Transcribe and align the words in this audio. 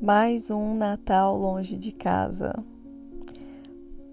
Mais 0.00 0.48
um 0.48 0.76
Natal 0.76 1.36
longe 1.36 1.76
de 1.76 1.90
casa. 1.90 2.54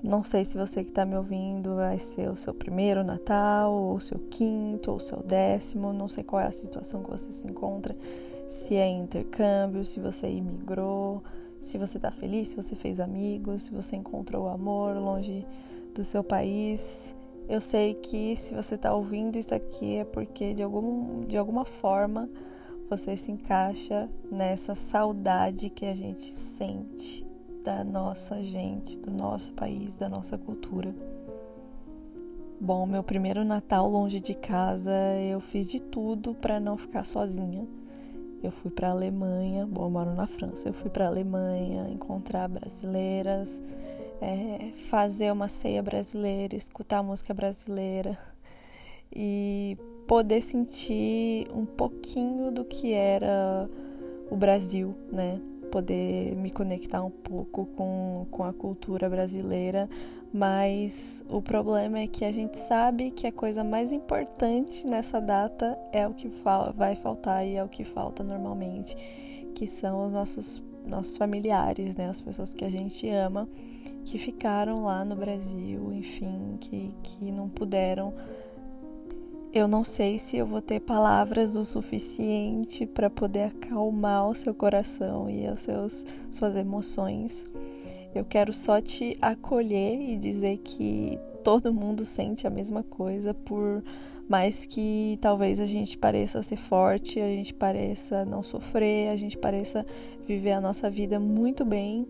Não 0.04 0.24
sei 0.24 0.44
se 0.44 0.58
você 0.58 0.84
que 0.84 0.90
está 0.90 1.06
me 1.06 1.16
ouvindo 1.16 1.76
vai 1.76 2.00
ser 2.00 2.28
o 2.28 2.36
seu 2.36 2.56
primeiro 2.56 3.04
Natal, 3.04 3.72
ou 3.72 3.96
o 3.98 4.02
seu 4.02 4.18
quinto, 4.18 4.90
ou 4.90 4.98
o 4.98 5.00
seu 5.00 5.22
décimo. 5.22 5.94
Não 5.94 6.08
sei 6.08 6.24
qual 6.24 6.42
é 6.42 6.48
a 6.48 6.52
situação 6.52 7.04
que 7.04 7.12
você 7.12 7.32
se 7.32 7.46
encontra. 7.46 7.96
Se 8.48 8.74
é 8.76 8.88
intercâmbio, 8.88 9.84
se 9.84 10.00
você 10.00 10.28
imigrou, 10.28 11.24
se 11.62 11.78
você 11.78 12.00
está 12.00 12.10
feliz, 12.10 12.48
se 12.48 12.56
você 12.56 12.76
fez 12.76 13.00
amigos, 13.00 13.62
se 13.64 13.72
você 13.72 13.96
encontrou 13.96 14.50
amor 14.50 14.98
longe 14.98 15.46
do 15.94 16.04
seu 16.04 16.24
país. 16.24 17.16
Eu 17.48 17.62
sei 17.62 17.94
que 17.94 18.36
se 18.36 18.56
você 18.56 18.74
está 18.74 18.92
ouvindo 18.92 19.38
isso 19.38 19.54
aqui 19.54 19.98
é 19.98 20.04
porque 20.04 20.56
de, 20.56 20.64
algum, 20.64 21.22
de 21.22 21.38
alguma 21.38 21.64
forma 21.64 22.28
você 22.90 23.16
se 23.18 23.32
encaixa 23.32 24.10
nessa 24.32 24.76
saudade 24.76 25.70
que 25.70 25.86
a 25.86 25.94
gente 25.94 26.24
sente 26.24 27.26
da 27.64 27.84
nossa 27.84 28.44
gente, 28.44 28.98
do 29.00 29.10
nosso 29.10 29.52
país, 29.54 29.96
da 29.96 30.08
nossa 30.08 30.38
cultura. 30.38 30.94
Bom, 32.62 32.86
meu 32.86 33.04
primeiro 33.04 33.44
Natal 33.44 33.90
longe 33.90 34.20
de 34.20 34.34
casa, 34.34 34.92
eu 35.20 35.40
fiz 35.40 35.68
de 35.68 35.82
tudo 35.82 36.34
para 36.36 36.60
não 36.60 36.78
ficar 36.78 37.06
sozinha. 37.06 37.68
Eu 38.42 38.52
fui 38.52 38.70
para 38.70 38.92
Alemanha, 38.92 39.66
bom, 39.66 39.86
eu 39.86 39.90
moro 39.90 40.14
na 40.14 40.28
França. 40.28 40.70
Eu 40.70 40.74
fui 40.74 40.90
para 40.90 41.08
Alemanha 41.08 41.90
encontrar 41.90 42.48
brasileiras, 42.48 43.62
é, 44.22 44.72
fazer 44.90 45.32
uma 45.32 45.48
ceia 45.48 45.82
brasileira, 45.82 46.56
escutar 46.56 47.02
música 47.02 47.34
brasileira 47.34 48.18
e 49.14 49.78
poder 50.08 50.42
sentir 50.42 51.48
um 51.54 51.66
pouquinho 51.66 52.52
do 52.52 52.64
que 52.64 52.94
era 52.94 53.70
o 54.30 54.36
Brasil, 54.36 54.96
né? 55.12 55.42
Poder 55.72 56.36
me 56.36 56.52
conectar 56.52 57.04
um 57.04 57.10
pouco 57.10 57.66
com, 57.76 58.26
com 58.32 58.44
a 58.44 58.54
cultura 58.54 59.10
brasileira, 59.10 59.90
mas 60.32 61.24
o 61.30 61.42
problema 61.42 62.00
é 62.00 62.08
que 62.08 62.24
a 62.24 62.32
gente 62.32 62.58
sabe 62.58 63.12
que 63.12 63.26
a 63.26 63.32
coisa 63.32 63.64
mais 63.64 63.92
importante 63.92 64.86
nessa 64.86 65.20
data 65.20 65.78
é 65.92 66.08
o 66.08 66.14
que 66.14 66.32
vai 66.76 66.96
faltar 66.96 67.46
e 67.46 67.56
é 67.56 67.64
o 67.64 67.68
que 67.68 67.84
falta 67.84 68.24
normalmente, 68.24 68.96
que 69.56 69.66
são 69.68 70.06
os 70.06 70.14
nossos, 70.14 70.64
nossos 70.86 71.18
familiares, 71.18 71.96
né? 71.96 72.10
As 72.10 72.22
pessoas 72.22 72.54
que 72.54 72.64
a 72.64 72.70
gente 72.70 73.10
ama, 73.10 73.50
que 74.06 74.18
ficaram 74.18 74.84
lá 74.84 75.04
no 75.04 75.16
Brasil, 75.16 75.92
enfim, 75.94 76.58
que, 76.60 76.94
que 77.02 77.32
não 77.32 77.50
puderam 77.50 78.14
eu 79.56 79.70
não 79.70 79.86
sei 79.86 80.20
se 80.20 80.36
eu 80.36 80.46
vou 80.46 80.62
ter 80.62 80.82
palavras 80.82 81.56
o 81.56 81.64
suficiente 81.64 82.86
para 82.86 83.10
poder 83.10 83.44
acalmar 83.44 84.28
o 84.28 84.36
seu 84.36 84.54
coração 84.54 85.30
e 85.30 85.48
as 85.48 85.62
seus, 85.62 86.06
suas 86.30 86.58
emoções. 86.58 87.46
Eu 88.14 88.26
quero 88.26 88.52
só 88.52 88.82
te 88.82 89.18
acolher 89.22 89.98
e 89.98 90.18
dizer 90.18 90.58
que 90.58 91.18
todo 91.42 91.74
mundo 91.74 92.04
sente 92.04 92.46
a 92.46 92.50
mesma 92.50 92.84
coisa, 92.84 93.34
por 93.34 93.82
mais 94.28 94.66
que 94.66 95.18
talvez 95.22 95.62
a 95.62 95.66
gente 95.66 95.98
pareça 95.98 96.42
ser 96.42 96.58
forte, 96.58 97.22
a 97.22 97.28
gente 97.28 97.54
pareça 97.54 98.26
não 98.26 98.44
sofrer, 98.44 99.08
a 99.08 99.16
gente 99.16 99.38
pareça 99.38 99.86
viver 100.28 100.52
a 100.52 100.60
nossa 100.60 100.90
vida 100.90 101.18
muito 101.18 101.64
bem. 101.64 102.06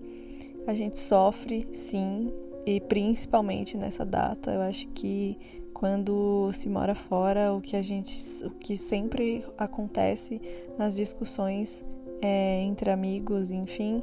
A 0.65 0.73
gente 0.73 0.97
sofre, 0.97 1.67
sim, 1.71 2.33
e 2.65 2.79
principalmente 2.81 3.77
nessa 3.77 4.05
data. 4.05 4.51
Eu 4.51 4.61
acho 4.61 4.87
que 4.89 5.37
quando 5.73 6.49
se 6.53 6.69
mora 6.69 6.95
fora, 6.95 7.53
o 7.53 7.61
que 7.61 7.75
a 7.75 7.81
gente, 7.81 8.17
o 8.45 8.49
que 8.49 8.77
sempre 8.77 9.43
acontece 9.57 10.41
nas 10.77 10.95
discussões 10.95 11.85
é, 12.21 12.61
entre 12.61 12.89
amigos, 12.89 13.51
enfim, 13.51 14.01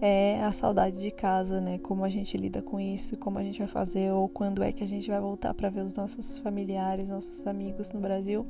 é 0.00 0.40
a 0.42 0.52
saudade 0.52 1.00
de 1.00 1.10
casa, 1.10 1.60
né? 1.60 1.78
Como 1.78 2.04
a 2.04 2.08
gente 2.08 2.36
lida 2.36 2.62
com 2.62 2.78
isso, 2.78 3.16
como 3.16 3.38
a 3.38 3.42
gente 3.42 3.58
vai 3.58 3.68
fazer 3.68 4.12
ou 4.12 4.28
quando 4.28 4.62
é 4.62 4.70
que 4.70 4.84
a 4.84 4.86
gente 4.86 5.10
vai 5.10 5.20
voltar 5.20 5.52
para 5.54 5.68
ver 5.68 5.82
os 5.82 5.94
nossos 5.94 6.38
familiares, 6.38 7.08
nossos 7.08 7.46
amigos 7.46 7.90
no 7.90 8.00
Brasil. 8.00 8.46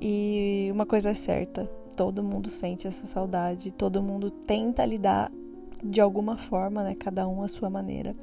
E 0.00 0.70
uma 0.72 0.86
coisa 0.86 1.10
é 1.10 1.14
certa, 1.14 1.66
todo 1.94 2.22
mundo 2.22 2.48
sente 2.48 2.86
essa 2.86 3.06
saudade, 3.06 3.70
todo 3.70 4.02
mundo 4.02 4.30
tenta 4.30 4.84
lidar 4.84 5.30
de 5.82 6.00
alguma 6.00 6.38
forma, 6.38 6.82
né? 6.82 6.94
Cada 6.94 7.28
um 7.28 7.42
à 7.42 7.48
sua 7.48 7.68
maneira. 7.68 8.16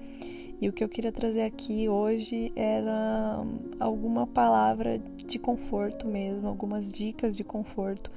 E 0.62 0.70
o 0.70 0.74
que 0.74 0.84
eu 0.84 0.88
queria 0.88 1.12
trazer 1.12 1.42
aqui 1.42 1.90
hoje 1.90 2.54
era 2.56 3.44
alguma 3.80 4.28
palavra 4.28 5.02
de 5.26 5.40
conforto 5.40 6.08
mesmo, 6.08 6.48
algumas 6.48 6.94
dicas 6.94 7.36
de 7.36 7.44
conforto 7.44 8.12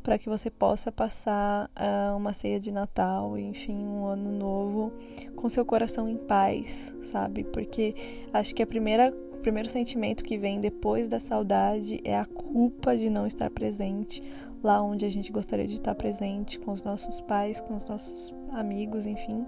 para 0.00 0.16
que 0.16 0.28
você 0.28 0.48
possa 0.48 0.92
passar 0.92 1.68
uh, 1.76 2.16
uma 2.16 2.32
ceia 2.32 2.60
de 2.60 2.70
Natal, 2.70 3.36
enfim, 3.36 3.74
um 3.74 4.06
ano 4.06 4.30
novo 4.30 4.92
com 5.34 5.48
seu 5.48 5.64
coração 5.64 6.08
em 6.08 6.16
paz, 6.16 6.94
sabe? 7.02 7.42
Porque 7.42 7.96
acho 8.32 8.54
que 8.54 8.62
a 8.62 8.66
primeira 8.66 9.12
o 9.32 9.40
primeiro 9.40 9.68
sentimento 9.68 10.24
que 10.24 10.38
vem 10.38 10.60
depois 10.60 11.08
da 11.08 11.20
saudade 11.20 12.00
é 12.04 12.16
a 12.16 12.24
culpa 12.24 12.96
de 12.96 13.10
não 13.10 13.26
estar 13.26 13.50
presente 13.50 14.22
lá 14.62 14.80
onde 14.82 15.04
a 15.04 15.08
gente 15.08 15.30
gostaria 15.32 15.66
de 15.66 15.74
estar 15.74 15.94
presente 15.94 16.58
com 16.58 16.72
os 16.72 16.82
nossos 16.82 17.20
pais, 17.20 17.60
com 17.60 17.74
os 17.74 17.86
nossos 17.86 18.34
amigos, 18.52 19.04
enfim. 19.04 19.44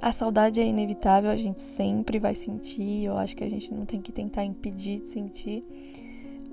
A 0.00 0.12
saudade 0.12 0.60
é 0.60 0.64
inevitável, 0.64 1.30
a 1.30 1.36
gente 1.36 1.60
sempre 1.60 2.18
vai 2.18 2.34
sentir, 2.34 3.04
eu 3.04 3.16
acho 3.16 3.36
que 3.36 3.44
a 3.44 3.48
gente 3.48 3.72
não 3.72 3.86
tem 3.86 4.00
que 4.00 4.12
tentar 4.12 4.44
impedir 4.44 5.00
de 5.00 5.08
sentir, 5.08 5.64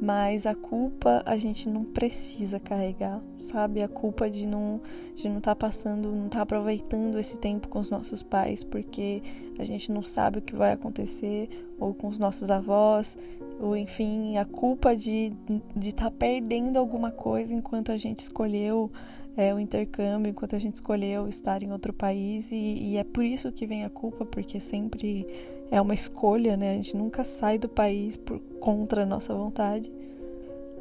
mas 0.01 0.47
a 0.47 0.55
culpa 0.55 1.21
a 1.27 1.37
gente 1.37 1.69
não 1.69 1.83
precisa 1.83 2.59
carregar, 2.59 3.21
sabe? 3.39 3.83
A 3.83 3.87
culpa 3.87 4.29
de 4.29 4.47
não 4.47 4.81
de 5.13 5.29
não 5.29 5.37
estar 5.37 5.51
tá 5.51 5.55
passando, 5.55 6.11
não 6.11 6.25
estar 6.25 6.39
tá 6.39 6.43
aproveitando 6.43 7.19
esse 7.19 7.37
tempo 7.37 7.67
com 7.67 7.79
os 7.79 7.91
nossos 7.91 8.23
pais, 8.23 8.63
porque 8.63 9.21
a 9.59 9.63
gente 9.63 9.91
não 9.91 10.01
sabe 10.01 10.39
o 10.39 10.41
que 10.41 10.55
vai 10.55 10.71
acontecer, 10.71 11.49
ou 11.79 11.93
com 11.93 12.07
os 12.07 12.17
nossos 12.17 12.49
avós, 12.49 13.15
ou 13.59 13.77
enfim, 13.77 14.37
a 14.37 14.45
culpa 14.45 14.95
de 14.95 15.33
de 15.75 15.89
estar 15.89 16.05
tá 16.05 16.11
perdendo 16.11 16.77
alguma 16.77 17.11
coisa 17.11 17.53
enquanto 17.53 17.91
a 17.91 17.97
gente 17.97 18.19
escolheu 18.19 18.89
é, 19.35 19.53
o 19.53 19.59
intercâmbio 19.59 20.29
enquanto 20.29 20.55
a 20.55 20.59
gente 20.59 20.75
escolheu 20.75 21.27
estar 21.27 21.63
em 21.63 21.71
outro 21.71 21.93
país 21.93 22.51
e, 22.51 22.55
e, 22.55 22.97
é 22.97 23.03
por 23.03 23.23
isso 23.23 23.51
que 23.51 23.65
vem 23.65 23.83
a 23.85 23.89
culpa, 23.89 24.25
porque 24.25 24.59
sempre 24.59 25.25
é 25.69 25.79
uma 25.79 25.93
escolha, 25.93 26.57
né? 26.57 26.71
A 26.71 26.73
gente 26.73 26.97
nunca 26.97 27.23
sai 27.23 27.57
do 27.57 27.69
país 27.69 28.17
por 28.17 28.39
contra 28.59 29.03
a 29.03 29.05
nossa 29.05 29.33
vontade. 29.33 29.91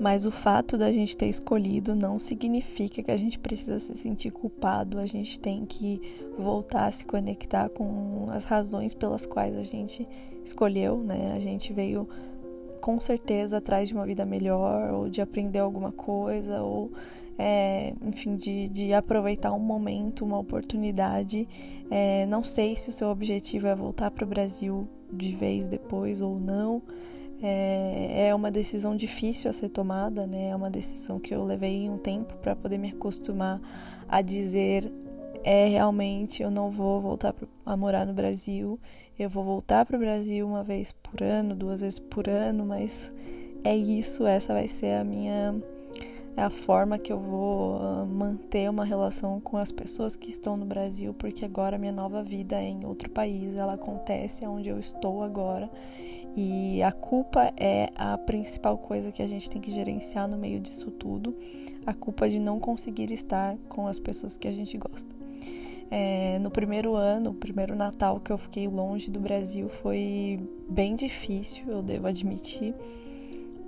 Mas 0.01 0.25
o 0.25 0.31
fato 0.31 0.79
da 0.79 0.91
gente 0.91 1.15
ter 1.15 1.27
escolhido 1.27 1.95
não 1.95 2.19
significa 2.19 3.03
que 3.03 3.11
a 3.11 3.17
gente 3.19 3.39
precisa 3.39 3.79
se 3.79 3.95
sentir 3.97 4.31
culpado. 4.31 4.99
A 4.99 5.05
gente 5.05 5.39
tem 5.39 5.67
que 5.67 6.01
voltar 6.39 6.87
a 6.87 6.91
se 6.91 7.05
conectar 7.05 7.69
com 7.69 8.29
as 8.31 8.45
razões 8.45 8.95
pelas 8.95 9.27
quais 9.27 9.55
a 9.55 9.63
gente 9.63 10.07
escolheu, 10.43 10.97
né? 11.05 11.35
A 11.37 11.39
gente 11.39 11.73
veio 11.75 12.09
com 12.81 12.99
certeza 12.99 13.59
atrás 13.59 13.89
de 13.89 13.95
uma 13.95 14.07
vida 14.07 14.25
melhor, 14.25 14.93
ou 14.93 15.09
de 15.09 15.21
aprender 15.21 15.59
alguma 15.59 15.93
coisa, 15.93 16.63
ou 16.63 16.91
é, 17.39 17.95
enfim, 18.05 18.37
de, 18.37 18.69
de 18.69 18.93
aproveitar 18.93 19.53
um 19.53 19.59
momento, 19.59 20.25
uma 20.25 20.39
oportunidade. 20.39 21.49
É, 21.91 22.27
não 22.27 22.43
sei 22.43 22.77
se 22.77 22.91
o 22.91 22.93
seu 22.93 23.09
objetivo 23.09 23.67
é 23.67 23.75
voltar 23.75 24.11
para 24.11 24.25
o 24.25 24.29
Brasil 24.29 24.87
de 25.13 25.35
vez 25.35 25.67
depois 25.67 26.21
ou 26.21 26.39
não. 26.39 26.83
É, 27.43 28.29
é 28.29 28.35
uma 28.35 28.51
decisão 28.51 28.95
difícil 28.95 29.49
a 29.49 29.53
ser 29.53 29.71
tomada, 29.71 30.27
né? 30.27 30.51
É 30.51 30.57
uma 30.57 30.69
decisão 30.69 31.19
que 31.19 31.35
eu 31.35 31.43
levei 31.43 31.89
um 31.89 31.97
tempo 31.97 32.35
para 32.37 32.55
poder 32.55 32.77
me 32.77 32.91
acostumar 32.91 33.59
a 34.07 34.21
dizer 34.21 34.93
é 35.45 35.69
realmente 35.69 36.43
eu 36.43 36.51
não 36.51 36.71
vou 36.71 37.01
voltar 37.01 37.35
a 37.65 37.77
morar 37.77 38.07
no 38.07 38.13
Brasil. 38.13 38.79
Eu 39.19 39.29
vou 39.29 39.45
voltar 39.45 39.85
para 39.85 39.97
o 39.97 40.01
Brasil 40.01 40.47
uma 40.47 40.63
vez 40.63 40.93
por 40.93 41.23
ano, 41.23 41.55
duas 41.55 41.81
vezes 41.81 41.99
por 41.99 42.29
ano, 42.29 42.65
mas 42.65 43.13
é 43.63 43.77
isso, 43.77 44.27
essa 44.27 44.55
vai 44.55 44.67
ser 44.67 44.95
a 44.95 45.05
minha 45.05 45.55
a 46.37 46.49
forma 46.49 46.99
que 46.99 47.13
eu 47.13 47.19
vou 47.19 47.77
ah, 47.77 48.07
manter 48.07 48.71
uma 48.71 48.85
relação 48.85 49.41
com 49.41 49.57
as 49.57 49.71
pessoas 49.71 50.17
que 50.17 50.31
estão 50.31 50.57
no 50.57 50.65
Brasil, 50.65 51.13
porque 51.13 51.45
agora 51.45 51.77
minha 51.77 51.93
nova 51.93 52.23
vida 52.23 52.57
é 52.57 52.69
em 52.69 52.87
outro 52.87 53.11
país, 53.11 53.57
ela 53.57 53.75
acontece 53.75 54.47
onde 54.47 54.69
eu 54.69 54.79
estou 54.79 55.23
agora. 55.23 55.71
E 56.37 56.83
a 56.83 56.93
culpa 56.93 57.53
é 57.57 57.91
a 57.97 58.17
principal 58.17 58.79
coisa 58.79 59.11
que 59.11 59.23
a 59.23 59.27
gente 59.27 59.51
tem 59.51 59.61
que 59.61 59.71
gerenciar 59.71 60.29
no 60.29 60.39
meio 60.39 60.61
disso 60.61 60.91
tudo, 60.91 61.37
a 61.85 61.93
culpa 61.93 62.29
de 62.29 62.39
não 62.39 62.61
conseguir 62.61 63.13
estar 63.13 63.57
com 63.69 63.87
as 63.87 63.99
pessoas 63.99 64.37
que 64.37 64.47
a 64.47 64.53
gente 64.53 64.79
gosta. 64.79 65.20
É, 65.91 66.39
no 66.39 66.51
primeiro 66.51 66.95
ano, 66.95 67.31
o 67.31 67.35
primeiro 67.35 67.75
Natal 67.75 68.21
que 68.21 68.31
eu 68.31 68.39
fiquei 68.39 68.69
longe 68.69 69.11
do 69.11 69.19
Brasil 69.19 69.69
foi 69.69 70.39
bem 70.69 70.95
difícil, 70.95 71.65
eu 71.69 71.83
devo 71.83 72.07
admitir 72.07 72.75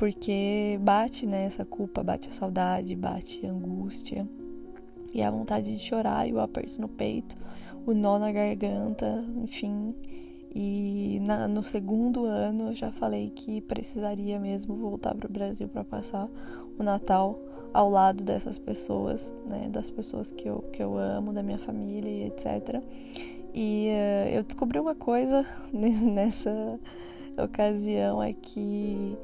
porque 0.03 0.81
bate 0.83 1.27
né, 1.29 1.45
essa 1.45 1.65
culpa, 1.65 2.03
bate 2.03 2.29
a 2.29 2.33
saudade, 2.33 2.97
bate 2.97 3.47
a 3.47 3.51
angústia 3.51 4.29
e 5.15 5.23
a 5.23 5.31
vontade 5.31 5.73
de 5.73 5.79
chorar 5.79 6.27
e 6.29 6.33
o 6.33 6.41
aperto 6.41 6.81
no 6.81 6.89
peito, 6.89 7.37
o 7.87 7.95
nó 7.95 8.19
na 8.19 8.33
garganta, 8.33 9.25
enfim. 9.37 9.95
E 10.53 11.21
na, 11.23 11.47
no 11.47 11.63
segundo 11.63 12.25
ano 12.25 12.71
eu 12.71 12.75
já 12.75 12.91
falei 12.91 13.31
que 13.31 13.61
precisaria 13.61 14.41
mesmo 14.41 14.75
voltar 14.75 15.15
para 15.15 15.29
o 15.29 15.33
Brasil 15.33 15.69
para 15.69 15.85
passar 15.85 16.29
o 16.77 16.83
Natal 16.83 17.39
ao 17.73 17.91
lado 17.91 18.25
dessas 18.25 18.59
pessoas, 18.59 19.33
né, 19.47 19.69
das 19.71 19.91
pessoas 19.91 20.31
que 20.31 20.49
eu, 20.49 20.63
que 20.73 20.83
eu 20.83 20.97
amo, 20.99 21.33
da 21.33 21.43
minha 21.43 21.59
família 21.59 22.27
etc. 22.27 22.83
E 23.55 23.89
uh, 23.91 24.29
eu 24.29 24.43
descobri 24.43 24.79
uma 24.79 24.95
coisa 24.95 25.47
nessa 25.73 26.79
ocasião 27.37 28.23
é 28.23 28.33
que 28.33 29.17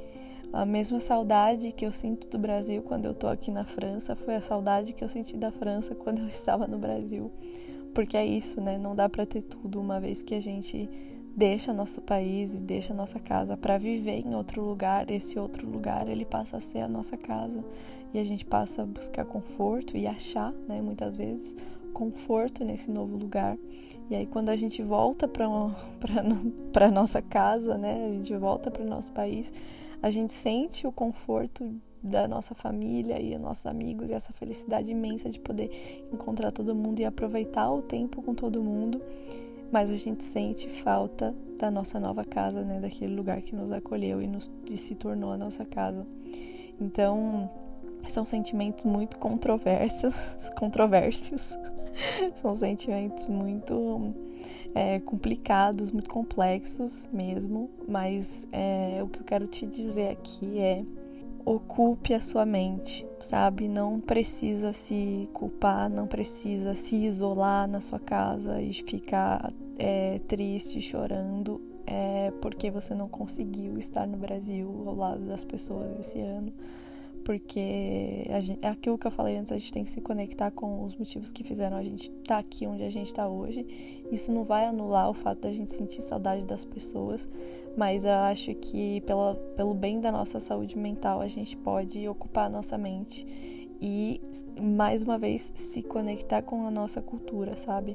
a 0.53 0.65
mesma 0.65 0.99
saudade 0.99 1.73
que 1.73 1.85
eu 1.85 1.93
sinto 1.93 2.29
do 2.29 2.39
Brasil 2.39 2.83
quando 2.83 3.05
eu 3.05 3.15
tô 3.15 3.27
aqui 3.27 3.51
na 3.51 3.65
França 3.65 4.17
foi 4.17 4.35
a 4.35 4.41
saudade 4.41 4.95
que 4.95 5.05
eu 5.05 5.09
senti 5.09 5.37
da 5.37 5.51
França 5.51 5.95
quando 5.97 6.21
eu 6.21 6.27
estava 6.27 6.67
no 6.67 6.79
Brasil. 6.79 7.31
Porque 7.95 8.17
é 8.17 8.25
isso, 8.25 8.61
né? 8.61 8.79
Não 8.79 8.95
dá 8.95 9.09
para 9.09 9.27
ter 9.27 9.43
tudo 9.43 9.81
uma 9.81 9.99
vez 9.99 10.23
que 10.23 10.35
a 10.35 10.41
gente 10.41 10.89
deixa 11.37 11.73
nosso 11.73 12.01
país 12.01 12.55
e 12.55 12.63
deixa 12.63 12.93
nossa 12.93 13.19
casa 13.19 13.57
para 13.57 13.79
viver 13.79 14.27
em 14.27 14.35
outro 14.35 14.61
lugar, 14.63 15.09
esse 15.09 15.39
outro 15.39 15.69
lugar 15.69 16.09
ele 16.09 16.25
passa 16.25 16.57
a 16.57 16.61
ser 16.61 16.81
a 16.81 16.89
nossa 16.89 17.17
casa 17.17 17.63
e 18.13 18.19
a 18.19 18.25
gente 18.25 18.45
passa 18.45 18.83
a 18.83 18.87
buscar 18.87 19.25
conforto 19.25 19.97
e 19.97 20.07
achar, 20.07 20.53
né, 20.67 20.81
muitas 20.81 21.17
vezes 21.17 21.57
conforto 21.93 22.65
nesse 22.65 22.91
novo 22.91 23.17
lugar. 23.17 23.57
E 24.11 24.15
aí 24.15 24.27
quando 24.27 24.49
a 24.49 24.57
gente 24.57 24.83
volta 24.83 25.27
para 25.27 25.49
nossa 26.93 27.21
casa, 27.21 27.77
né, 27.77 28.09
a 28.09 28.13
gente 28.13 28.35
volta 28.37 28.71
para 28.71 28.83
o 28.83 28.87
nosso 28.87 29.13
país, 29.13 29.53
a 30.03 30.11
gente 30.11 30.33
sente 30.33 30.87
o 30.87 30.93
conforto 30.93 31.75
da 32.01 32.29
nossa 32.29 32.55
família 32.55 33.21
e 33.21 33.37
nossos 33.37 33.67
amigos 33.67 34.09
e 34.09 34.13
essa 34.13 34.33
felicidade 34.33 34.93
imensa 34.93 35.29
de 35.29 35.41
poder 35.41 36.07
encontrar 36.13 36.53
todo 36.53 36.75
mundo 36.75 37.01
e 37.01 37.05
aproveitar 37.05 37.71
o 37.73 37.83
tempo 37.83 38.23
com 38.23 38.35
todo 38.35 38.63
mundo 38.63 39.03
mas 39.71 39.91
a 39.91 39.97
gente 39.97 40.25
sente 40.25 40.69
falta 40.69 41.35
da 41.59 41.71
nossa 41.71 42.01
nova 42.01 42.25
casa, 42.25 42.63
né, 42.63 42.81
daquele 42.81 43.15
lugar 43.15 43.43
que 43.43 43.55
nos 43.55 43.71
acolheu 43.71 44.23
e, 44.23 44.27
nos, 44.27 44.51
e 44.65 44.77
se 44.77 44.95
tornou 44.95 45.33
a 45.33 45.37
nossa 45.37 45.65
casa. 45.65 46.07
Então, 46.81 47.51
são 48.11 48.25
sentimentos 48.25 48.85
muito 48.85 49.19
controversos, 49.19 50.15
controversos. 50.59 51.57
são 52.41 52.55
sentimentos 52.55 53.27
muito 53.29 54.15
é, 54.75 55.01
complicados, 55.01 55.91
muito 55.91 56.09
complexos 56.09 57.09
mesmo, 57.13 57.71
mas 57.87 58.47
é, 58.53 59.01
o 59.03 59.09
que 59.09 59.21
eu 59.21 59.25
quero 59.25 59.47
te 59.47 59.67
dizer 59.67 60.11
aqui 60.11 60.59
é 60.59 60.85
ocupe 61.45 62.13
a 62.13 62.21
sua 62.21 62.45
mente, 62.45 63.07
sabe? 63.21 63.69
Não 63.69 64.01
precisa 64.01 64.73
se 64.73 65.29
culpar, 65.33 65.89
não 65.89 66.07
precisa 66.07 66.75
se 66.75 66.97
isolar 66.97 67.67
na 67.67 67.81
sua 67.81 67.99
casa 67.99 68.61
e 68.61 68.73
ficar 68.73 69.51
é, 69.79 70.21
triste, 70.29 70.81
chorando, 70.81 71.61
é, 71.87 72.31
porque 72.43 72.71
você 72.71 72.95
não 72.95 73.09
conseguiu 73.09 73.79
estar 73.79 74.07
no 74.07 74.19
Brasil 74.19 74.85
ao 74.87 74.95
lado 74.95 75.25
das 75.25 75.43
pessoas 75.43 75.99
esse 75.99 76.21
ano 76.21 76.53
porque 77.29 78.25
gente, 78.41 78.59
é 78.63 78.69
aquilo 78.69 78.97
que 78.97 79.07
eu 79.07 79.11
falei 79.11 79.37
antes, 79.37 79.53
a 79.53 79.59
gente 79.59 79.71
tem 79.71 79.85
que 79.85 79.91
se 79.91 80.01
conectar 80.01 80.51
com 80.51 80.83
os 80.83 80.97
motivos 80.97 81.31
que 81.31 81.45
fizeram 81.45 81.77
a 81.77 81.83
gente 81.83 82.05
estar 82.05 82.23
tá 82.25 82.39
aqui 82.39 82.67
onde 82.67 82.83
a 82.83 82.89
gente 82.89 83.09
está 83.09 83.29
hoje. 83.29 83.67
Isso 84.11 84.33
não 84.33 84.45
vai 84.45 84.65
anular 84.65 85.11
o 85.11 85.13
fato 85.13 85.41
da 85.43 85.53
gente 85.53 85.71
sentir 85.71 86.01
saudade 86.01 86.47
das 86.47 86.65
pessoas, 86.65 87.29
mas 87.77 88.07
eu 88.07 88.13
acho 88.13 88.55
que 88.55 89.03
pela, 89.03 89.35
pelo 89.59 89.75
bem 89.75 90.01
da 90.01 90.11
nossa 90.11 90.41
saúde 90.41 90.79
mental 90.79 91.21
a 91.21 91.29
gente 91.29 91.55
pode 91.55 92.09
ocupar 92.09 92.47
a 92.47 92.49
nossa 92.49 92.79
mente 92.79 93.27
e 93.79 94.23
mais 94.59 95.03
uma 95.03 95.19
vez 95.19 95.53
se 95.55 95.83
conectar 95.83 96.41
com 96.41 96.67
a 96.67 96.71
nossa 96.71 97.03
cultura, 97.03 97.57
sabe? 97.57 97.95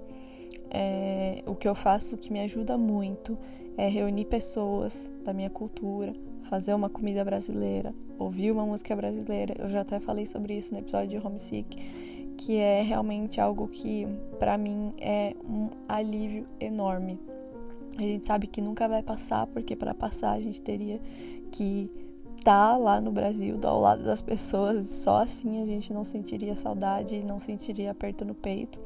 É, 0.76 1.44
o 1.46 1.56
que 1.56 1.68
eu 1.68 1.76
faço 1.76 2.18
que 2.18 2.34
me 2.34 2.40
ajuda 2.40 2.78
muito 2.78 3.38
é 3.78 3.88
reunir 3.88 4.26
pessoas 4.26 5.14
da 5.24 5.32
minha 5.32 5.50
cultura, 5.50 6.14
fazer 6.44 6.74
uma 6.74 6.90
comida 6.90 7.24
brasileira, 7.24 7.94
ouvir 8.18 8.52
uma 8.52 8.66
música 8.66 8.96
brasileira. 8.96 9.56
Eu 9.60 9.70
já 9.70 9.82
até 9.82 10.00
falei 10.00 10.26
sobre 10.26 10.56
isso 10.56 10.74
no 10.74 10.80
episódio 10.80 11.20
de 11.20 11.26
Homesick, 11.26 11.78
que 12.38 12.58
é 12.58 12.82
realmente 12.82 13.40
algo 13.40 13.68
que 13.68 14.08
para 14.40 14.58
mim 14.58 14.94
é 14.98 15.36
um 15.48 15.70
alívio 15.88 16.48
enorme. 16.60 17.20
A 17.96 18.02
gente 18.02 18.26
sabe 18.26 18.48
que 18.48 18.60
nunca 18.60 18.88
vai 18.88 19.04
passar, 19.04 19.46
porque 19.48 19.76
para 19.76 19.94
passar 19.94 20.32
a 20.32 20.42
gente 20.42 20.60
teria 20.60 21.00
que 21.52 21.92
estar 22.40 22.72
tá 22.72 22.78
lá 22.78 23.00
no 23.00 23.12
Brasil, 23.12 23.60
ao 23.64 23.80
lado 23.80 24.04
das 24.04 24.22
pessoas, 24.22 24.88
só 24.88 25.22
assim 25.22 25.62
a 25.62 25.66
gente 25.66 25.94
não 25.94 26.04
sentiria 26.04 26.56
saudade, 26.56 27.24
não 27.24 27.40
sentiria 27.40 27.92
aperto 27.92 28.26
no 28.26 28.34
peito. 28.34 28.80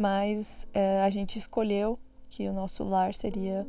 Mas 0.00 0.66
é, 0.72 1.02
a 1.02 1.10
gente 1.10 1.38
escolheu 1.38 1.98
que 2.30 2.48
o 2.48 2.54
nosso 2.54 2.82
lar 2.84 3.12
seria 3.12 3.66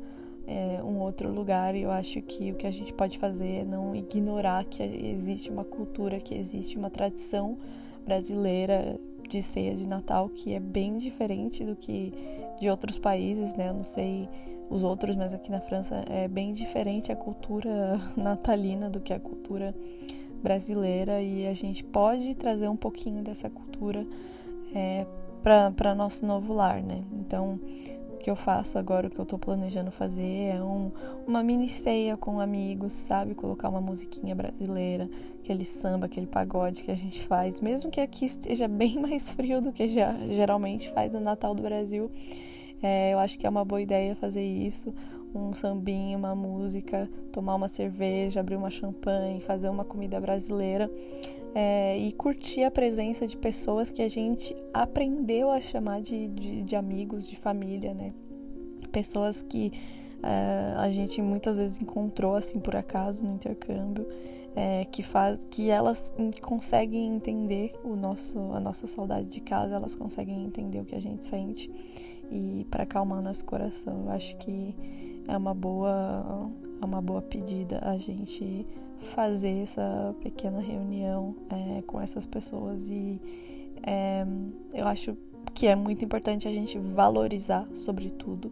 é, 0.47 0.81
um 0.81 1.01
outro 1.01 1.29
lugar 1.29 1.75
e 1.75 1.81
eu 1.81 1.91
acho 1.91 2.21
que 2.21 2.53
o 2.53 2.55
que 2.55 2.65
a 2.65 2.71
gente 2.71 2.93
pode 2.93 3.19
fazer 3.19 3.49
é 3.49 3.65
não 3.65 3.93
ignorar 3.93 4.63
que 4.63 4.81
existe 4.81 5.49
uma 5.49 5.65
cultura, 5.65 6.21
que 6.21 6.33
existe 6.33 6.77
uma 6.77 6.89
tradição 6.89 7.57
brasileira 8.05 8.97
de 9.27 9.41
ceia 9.41 9.75
de 9.75 9.85
Natal 9.85 10.29
que 10.29 10.53
é 10.53 10.59
bem 10.61 10.95
diferente 10.95 11.65
do 11.65 11.75
que 11.75 12.13
de 12.61 12.69
outros 12.69 12.97
países, 12.97 13.53
né? 13.53 13.67
Eu 13.67 13.73
não 13.73 13.83
sei 13.83 14.29
os 14.69 14.83
outros, 14.83 15.17
mas 15.17 15.33
aqui 15.33 15.51
na 15.51 15.59
França 15.59 16.05
é 16.09 16.29
bem 16.29 16.53
diferente 16.53 17.11
a 17.11 17.15
cultura 17.17 17.99
natalina 18.15 18.89
do 18.89 19.01
que 19.01 19.11
a 19.11 19.19
cultura 19.19 19.75
brasileira 20.41 21.21
e 21.21 21.45
a 21.45 21.53
gente 21.53 21.83
pode 21.83 22.35
trazer 22.35 22.69
um 22.69 22.77
pouquinho 22.77 23.21
dessa 23.21 23.49
cultura 23.49 24.07
é, 24.73 25.05
para 25.43 25.95
nosso 25.95 26.25
novo 26.25 26.53
lar, 26.53 26.81
né? 26.81 27.03
Então, 27.13 27.59
que 28.21 28.29
eu 28.29 28.35
faço 28.35 28.77
agora, 28.77 29.07
o 29.07 29.09
que 29.09 29.19
eu 29.19 29.25
tô 29.25 29.37
planejando 29.37 29.91
fazer 29.91 30.55
é 30.55 30.63
um, 30.63 30.91
uma 31.27 31.43
mini 31.43 31.67
ceia 31.67 32.15
com 32.15 32.39
amigos, 32.39 32.93
sabe? 32.93 33.33
Colocar 33.33 33.67
uma 33.67 33.81
musiquinha 33.81 34.35
brasileira, 34.35 35.09
aquele 35.39 35.65
samba, 35.65 36.05
aquele 36.05 36.27
pagode 36.27 36.83
que 36.83 36.91
a 36.91 36.95
gente 36.95 37.25
faz, 37.25 37.59
mesmo 37.59 37.89
que 37.89 37.99
aqui 37.99 38.25
esteja 38.25 38.67
bem 38.69 38.99
mais 38.99 39.31
frio 39.31 39.59
do 39.59 39.71
que 39.71 39.87
já, 39.87 40.13
geralmente 40.29 40.89
faz 40.91 41.11
no 41.11 41.19
Natal 41.19 41.55
do 41.55 41.63
Brasil. 41.63 42.09
É, 42.81 43.13
eu 43.13 43.19
acho 43.19 43.37
que 43.37 43.45
é 43.45 43.49
uma 43.49 43.65
boa 43.65 43.81
ideia 43.81 44.15
fazer 44.15 44.43
isso. 44.43 44.93
Um 45.33 45.53
sambinho, 45.53 46.17
uma 46.17 46.35
música, 46.35 47.09
tomar 47.31 47.55
uma 47.55 47.69
cerveja, 47.69 48.41
abrir 48.41 48.57
uma 48.57 48.69
champanhe, 48.69 49.39
fazer 49.39 49.69
uma 49.69 49.85
comida 49.85 50.19
brasileira 50.19 50.91
é, 51.53 51.97
e 51.97 52.11
curtir 52.13 52.63
a 52.63 52.71
presença 52.71 53.27
de 53.27 53.35
pessoas 53.35 53.89
que 53.89 54.01
a 54.01 54.07
gente 54.07 54.55
aprendeu 54.73 55.51
a 55.51 55.59
chamar 55.59 56.01
de, 56.01 56.27
de, 56.29 56.61
de 56.63 56.75
amigos, 56.75 57.27
de 57.27 57.35
família, 57.35 57.93
né? 57.93 58.13
Pessoas 58.91 59.41
que 59.41 59.71
é, 60.23 60.73
a 60.77 60.89
gente 60.89 61.21
muitas 61.21 61.57
vezes 61.57 61.81
encontrou 61.81 62.35
assim 62.35 62.59
por 62.59 62.75
acaso 62.75 63.25
no 63.25 63.33
intercâmbio, 63.33 64.07
é, 64.55 64.85
que 64.85 65.01
faz, 65.01 65.45
que 65.49 65.69
elas 65.69 66.13
conseguem 66.41 67.15
entender 67.15 67.73
o 67.83 67.95
nosso, 67.95 68.37
a 68.53 68.59
nossa 68.59 68.85
saudade 68.85 69.27
de 69.27 69.41
casa, 69.41 69.75
elas 69.75 69.95
conseguem 69.95 70.43
entender 70.43 70.79
o 70.79 70.85
que 70.85 70.95
a 70.95 71.01
gente 71.01 71.23
sente 71.25 71.69
e 72.29 72.65
para 72.69 72.83
acalmar 72.83 73.21
nosso 73.21 73.43
coração. 73.45 74.05
Eu 74.05 74.11
acho 74.11 74.35
que 74.37 74.75
é 75.27 75.37
uma 75.37 75.53
boa, 75.53 76.49
é 76.81 76.85
uma 76.85 77.01
boa 77.01 77.21
pedida 77.21 77.79
a 77.81 77.97
gente 77.97 78.65
fazer 79.01 79.63
essa 79.63 80.15
pequena 80.21 80.59
reunião 80.59 81.35
é, 81.49 81.81
com 81.81 81.99
essas 81.99 82.25
pessoas 82.25 82.89
e 82.89 83.19
é, 83.83 84.25
eu 84.73 84.87
acho 84.87 85.17
que 85.53 85.67
é 85.67 85.75
muito 85.75 86.05
importante 86.05 86.47
a 86.47 86.51
gente 86.51 86.77
valorizar, 86.77 87.67
sobretudo, 87.73 88.51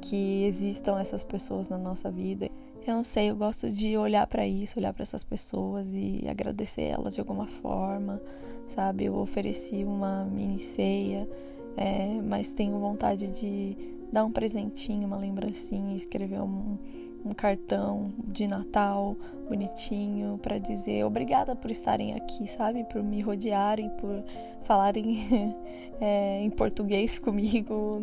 que 0.00 0.44
existam 0.44 0.98
essas 0.98 1.22
pessoas 1.22 1.68
na 1.68 1.78
nossa 1.78 2.10
vida. 2.10 2.50
Eu 2.84 2.94
não 2.94 3.04
sei, 3.04 3.30
eu 3.30 3.36
gosto 3.36 3.70
de 3.70 3.96
olhar 3.96 4.26
para 4.26 4.46
isso, 4.46 4.78
olhar 4.78 4.92
para 4.92 5.02
essas 5.02 5.22
pessoas 5.22 5.86
e 5.92 6.26
agradecer 6.28 6.82
elas 6.82 7.14
de 7.14 7.20
alguma 7.20 7.46
forma, 7.46 8.20
sabe? 8.66 9.04
Eu 9.04 9.14
ofereci 9.14 9.84
uma 9.84 10.24
mini 10.24 10.58
ceia, 10.58 11.28
é, 11.76 12.20
mas 12.22 12.52
tenho 12.52 12.76
vontade 12.78 13.28
de 13.28 13.76
dar 14.12 14.24
um 14.24 14.32
presentinho, 14.32 15.06
uma 15.06 15.16
lembrancinha, 15.16 15.96
escrever 15.96 16.40
um, 16.42 16.76
um 17.24 17.32
cartão 17.32 18.12
de 18.24 18.46
Natal 18.46 19.16
bonitinho 19.48 20.38
para 20.42 20.58
dizer 20.58 21.04
obrigada 21.04 21.54
por 21.54 21.70
estarem 21.70 22.14
aqui, 22.14 22.46
sabe? 22.48 22.84
Por 22.84 23.02
me 23.02 23.20
rodearem, 23.20 23.90
por 23.90 24.22
falarem 24.64 25.56
é, 26.00 26.40
em 26.42 26.50
português 26.50 27.18
comigo. 27.18 28.00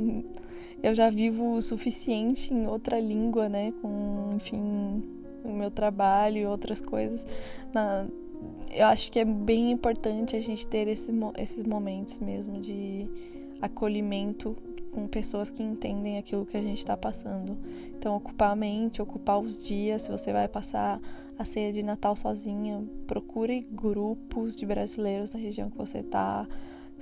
Eu 0.81 0.93
já 0.93 1.09
vivo 1.09 1.55
o 1.55 1.61
suficiente 1.61 2.53
em 2.53 2.67
outra 2.67 2.99
língua, 2.99 3.49
né? 3.49 3.73
Com, 3.81 4.35
enfim, 4.35 5.03
o 5.43 5.51
meu 5.51 5.69
trabalho 5.69 6.37
e 6.37 6.45
outras 6.45 6.79
coisas. 6.79 7.25
Na, 7.73 8.05
eu 8.71 8.85
acho 8.85 9.11
que 9.11 9.19
é 9.19 9.25
bem 9.25 9.71
importante 9.71 10.35
a 10.35 10.39
gente 10.39 10.65
ter 10.67 10.87
esse, 10.87 11.11
esses 11.37 11.63
momentos 11.65 12.19
mesmo 12.19 12.61
de 12.61 13.09
acolhimento 13.61 14.55
com 14.91 15.07
pessoas 15.07 15.49
que 15.49 15.63
entendem 15.63 16.17
aquilo 16.17 16.45
que 16.45 16.57
a 16.57 16.61
gente 16.61 16.77
está 16.77 16.97
passando. 16.97 17.57
Então, 17.97 18.15
ocupar 18.15 18.51
a 18.51 18.55
mente, 18.55 19.01
ocupar 19.01 19.39
os 19.39 19.63
dias. 19.63 20.03
Se 20.03 20.11
você 20.11 20.33
vai 20.33 20.47
passar 20.47 20.99
a 21.37 21.45
ceia 21.45 21.71
de 21.71 21.83
Natal 21.83 22.15
sozinha, 22.15 22.83
procure 23.07 23.61
grupos 23.71 24.57
de 24.57 24.65
brasileiros 24.65 25.33
na 25.33 25.39
região 25.39 25.69
que 25.69 25.77
você 25.77 25.99
está, 25.99 26.47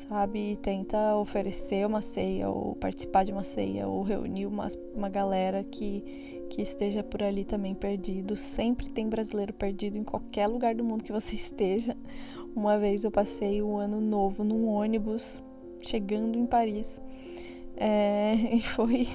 sabe? 0.08 0.51
E 0.51 0.56
tenta 0.58 1.15
oferecer 1.15 1.88
uma 1.88 2.01
ceia, 2.01 2.50
ou 2.50 2.75
participar 2.75 3.24
de 3.24 3.32
uma 3.32 3.44
ceia, 3.44 3.88
ou 3.88 4.03
reunir 4.03 4.46
uma, 4.46 4.67
uma 4.94 5.10
galera 5.10 5.63
que, 5.63 6.01
que 6.50 6.62
esteja 6.62 7.03
por 7.03 7.24
ali 7.24 7.44
também 7.44 7.74
perdido. 7.74 8.36
Sempre 8.36 8.89
tem 8.89 9.10
brasileiro 9.10 9.53
perdido 9.53 9.98
em 9.98 10.03
qualquer 10.03 10.48
lugar 10.48 10.75
do 10.75 10.84
mundo 10.84 11.03
que 11.03 11.12
você 11.12 11.34
esteja. 11.36 11.98
Uma 12.56 12.77
vez 12.77 13.03
eu 13.03 13.12
passei 13.12 13.62
o 13.62 13.77
ano 13.77 14.01
novo 14.01 14.44
num 14.44 14.67
ônibus 14.67 15.41
chegando 15.84 16.38
em 16.38 16.46
Paris. 16.46 17.01
É, 17.77 18.34
e 18.53 18.62
foi, 18.62 19.07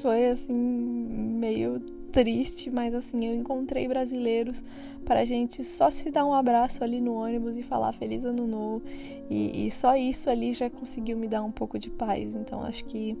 foi 0.00 0.28
assim, 0.28 0.54
meio 0.54 1.80
triste, 2.12 2.70
mas 2.70 2.94
assim, 2.94 3.26
eu 3.26 3.34
encontrei 3.34 3.86
brasileiros 3.86 4.64
para 5.04 5.20
a 5.20 5.24
gente 5.24 5.64
só 5.64 5.90
se 5.90 6.10
dar 6.10 6.24
um 6.24 6.34
abraço 6.34 6.82
ali 6.84 7.00
no 7.00 7.14
ônibus 7.14 7.58
e 7.58 7.62
falar 7.62 7.92
Feliz 7.92 8.24
Ano 8.24 8.46
Novo. 8.46 8.82
E, 9.30 9.66
e 9.66 9.70
só 9.70 9.96
isso 9.96 10.30
ali 10.30 10.52
já 10.52 10.70
conseguiu 10.70 11.16
me 11.16 11.26
dar 11.26 11.42
um 11.42 11.50
pouco 11.50 11.78
de 11.78 11.90
paz. 11.90 12.34
Então 12.34 12.62
acho 12.62 12.84
que 12.84 13.16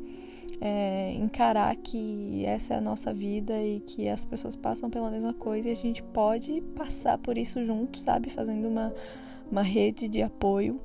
é, 0.60 1.12
encarar 1.14 1.74
que 1.76 2.44
essa 2.44 2.74
é 2.74 2.76
a 2.76 2.80
nossa 2.80 3.12
vida 3.12 3.62
e 3.62 3.80
que 3.80 4.08
as 4.08 4.24
pessoas 4.24 4.56
passam 4.56 4.90
pela 4.90 5.10
mesma 5.10 5.32
coisa 5.32 5.68
e 5.68 5.72
a 5.72 5.76
gente 5.76 6.02
pode 6.02 6.60
passar 6.74 7.18
por 7.18 7.38
isso 7.38 7.64
junto, 7.64 7.98
sabe? 7.98 8.30
Fazendo 8.30 8.68
uma, 8.68 8.92
uma 9.50 9.62
rede 9.62 10.08
de 10.08 10.22
apoio 10.22 10.80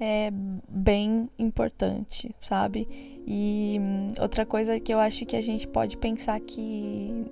é 0.00 0.32
bem 0.68 1.28
importante, 1.38 2.34
sabe? 2.40 2.88
E 3.26 3.78
hum, 3.78 4.12
outra 4.18 4.46
coisa 4.46 4.80
que 4.80 4.92
eu 4.92 4.98
acho 4.98 5.26
que 5.26 5.36
a 5.36 5.40
gente 5.42 5.68
pode 5.68 5.96
pensar 5.98 6.40
que 6.40 7.26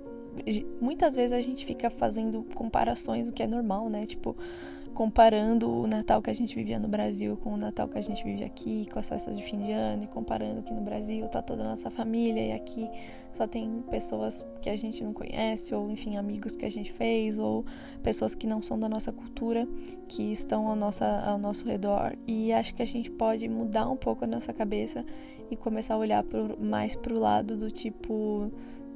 muitas 0.79 1.15
vezes 1.15 1.33
a 1.33 1.41
gente 1.41 1.65
fica 1.65 1.89
fazendo 1.89 2.43
comparações, 2.55 3.27
o 3.27 3.33
que 3.33 3.43
é 3.43 3.47
normal, 3.47 3.89
né? 3.89 4.05
Tipo, 4.05 4.37
comparando 4.99 5.71
o 5.71 5.87
Natal 5.87 6.21
que 6.21 6.29
a 6.29 6.33
gente 6.33 6.53
vivia 6.53 6.77
no 6.77 6.89
Brasil 6.89 7.37
com 7.37 7.53
o 7.53 7.57
Natal 7.57 7.87
que 7.87 7.97
a 7.97 8.01
gente 8.01 8.21
vive 8.21 8.43
aqui, 8.43 8.85
com 8.91 8.99
as 8.99 9.07
festas 9.07 9.37
de 9.37 9.41
fim 9.41 9.57
de 9.57 9.71
ano, 9.71 10.03
e 10.03 10.07
comparando 10.07 10.61
que 10.61 10.73
no 10.73 10.81
Brasil 10.81 11.25
tá 11.29 11.41
toda 11.41 11.63
a 11.63 11.69
nossa 11.69 11.89
família 11.89 12.47
e 12.47 12.51
aqui 12.51 12.91
só 13.31 13.47
tem 13.47 13.81
pessoas 13.89 14.45
que 14.61 14.69
a 14.69 14.75
gente 14.75 15.01
não 15.01 15.13
conhece, 15.13 15.73
ou 15.73 15.89
enfim, 15.89 16.17
amigos 16.17 16.53
que 16.57 16.65
a 16.65 16.69
gente 16.69 16.91
fez, 16.91 17.39
ou 17.39 17.65
pessoas 18.03 18.35
que 18.35 18.45
não 18.45 18.61
são 18.61 18.77
da 18.77 18.89
nossa 18.89 19.09
cultura, 19.09 19.65
que 20.09 20.33
estão 20.33 20.67
ao, 20.67 20.75
nossa, 20.75 21.07
ao 21.21 21.37
nosso 21.37 21.65
redor. 21.65 22.17
E 22.27 22.51
acho 22.51 22.75
que 22.75 22.81
a 22.81 22.85
gente 22.85 23.09
pode 23.09 23.47
mudar 23.47 23.89
um 23.89 23.95
pouco 23.95 24.25
a 24.25 24.27
nossa 24.27 24.51
cabeça 24.51 25.05
e 25.49 25.55
começar 25.55 25.93
a 25.93 25.97
olhar 25.97 26.23
pro, 26.25 26.61
mais 26.61 26.93
pro 26.93 27.17
lado 27.17 27.55
do 27.55 27.71
tipo 27.71 28.51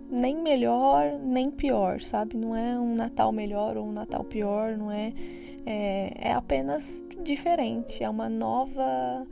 nem 0.10 0.36
melhor 0.41 1.19
nem 1.19 1.50
pior, 1.50 2.01
sabe? 2.01 2.38
Não 2.38 2.55
é 2.55 2.79
um 2.79 2.95
Natal 2.95 3.31
melhor 3.31 3.77
ou 3.77 3.86
um 3.86 3.91
Natal 3.91 4.24
pior, 4.24 4.77
não 4.77 4.91
é 4.91 5.13
é, 5.65 6.29
é 6.29 6.33
apenas 6.33 7.03
diferente, 7.22 8.03
é 8.03 8.10
uma 8.10 8.29
nova. 8.29 9.25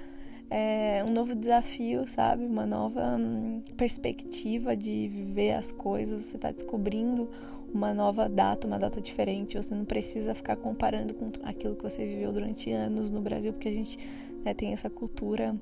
É 0.53 1.01
um 1.07 1.13
novo 1.13 1.33
desafio, 1.33 2.05
sabe? 2.05 2.45
Uma 2.45 2.65
nova 2.65 3.15
hum, 3.17 3.63
perspectiva 3.77 4.75
de 4.75 5.07
viver 5.07 5.53
as 5.53 5.71
coisas. 5.71 6.25
Você 6.25 6.35
está 6.35 6.51
descobrindo 6.51 7.29
uma 7.73 7.93
nova 7.93 8.27
data, 8.27 8.67
uma 8.67 8.77
data 8.77 8.99
diferente. 8.99 9.55
Você 9.55 9.73
não 9.73 9.85
precisa 9.85 10.35
ficar 10.35 10.57
comparando 10.57 11.13
com 11.13 11.31
aquilo 11.43 11.73
que 11.77 11.83
você 11.83 12.05
viveu 12.05 12.33
durante 12.33 12.69
anos 12.69 13.09
no 13.09 13.21
Brasil, 13.21 13.53
porque 13.53 13.69
a 13.69 13.73
gente 13.73 13.97
né, 14.43 14.53
tem 14.53 14.73
essa 14.73 14.89
cultura 14.89 15.55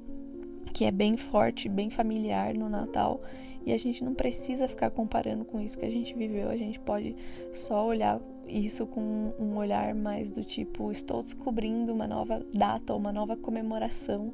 que 0.74 0.86
é 0.86 0.92
bem 0.92 1.18
forte, 1.18 1.68
bem 1.68 1.90
familiar 1.90 2.54
no 2.54 2.70
Natal. 2.70 3.22
E 3.66 3.74
a 3.74 3.78
gente 3.78 4.04
não 4.04 4.14
precisa 4.14 4.68
ficar 4.68 4.90
comparando 4.90 5.44
com 5.44 5.60
isso 5.60 5.78
que 5.78 5.86
a 5.86 5.90
gente 5.90 6.16
viveu. 6.16 6.50
A 6.50 6.56
gente 6.56 6.80
pode 6.80 7.16
só 7.52 7.86
olhar 7.86 8.20
isso 8.48 8.88
com 8.88 9.34
um 9.40 9.58
olhar 9.58 9.94
mais 9.94 10.32
do 10.32 10.44
tipo: 10.44 10.92
estou 10.92 11.22
descobrindo 11.22 11.94
uma 11.94 12.08
nova 12.08 12.44
data, 12.54 12.96
uma 12.96 13.12
nova 13.12 13.36
comemoração 13.36 14.34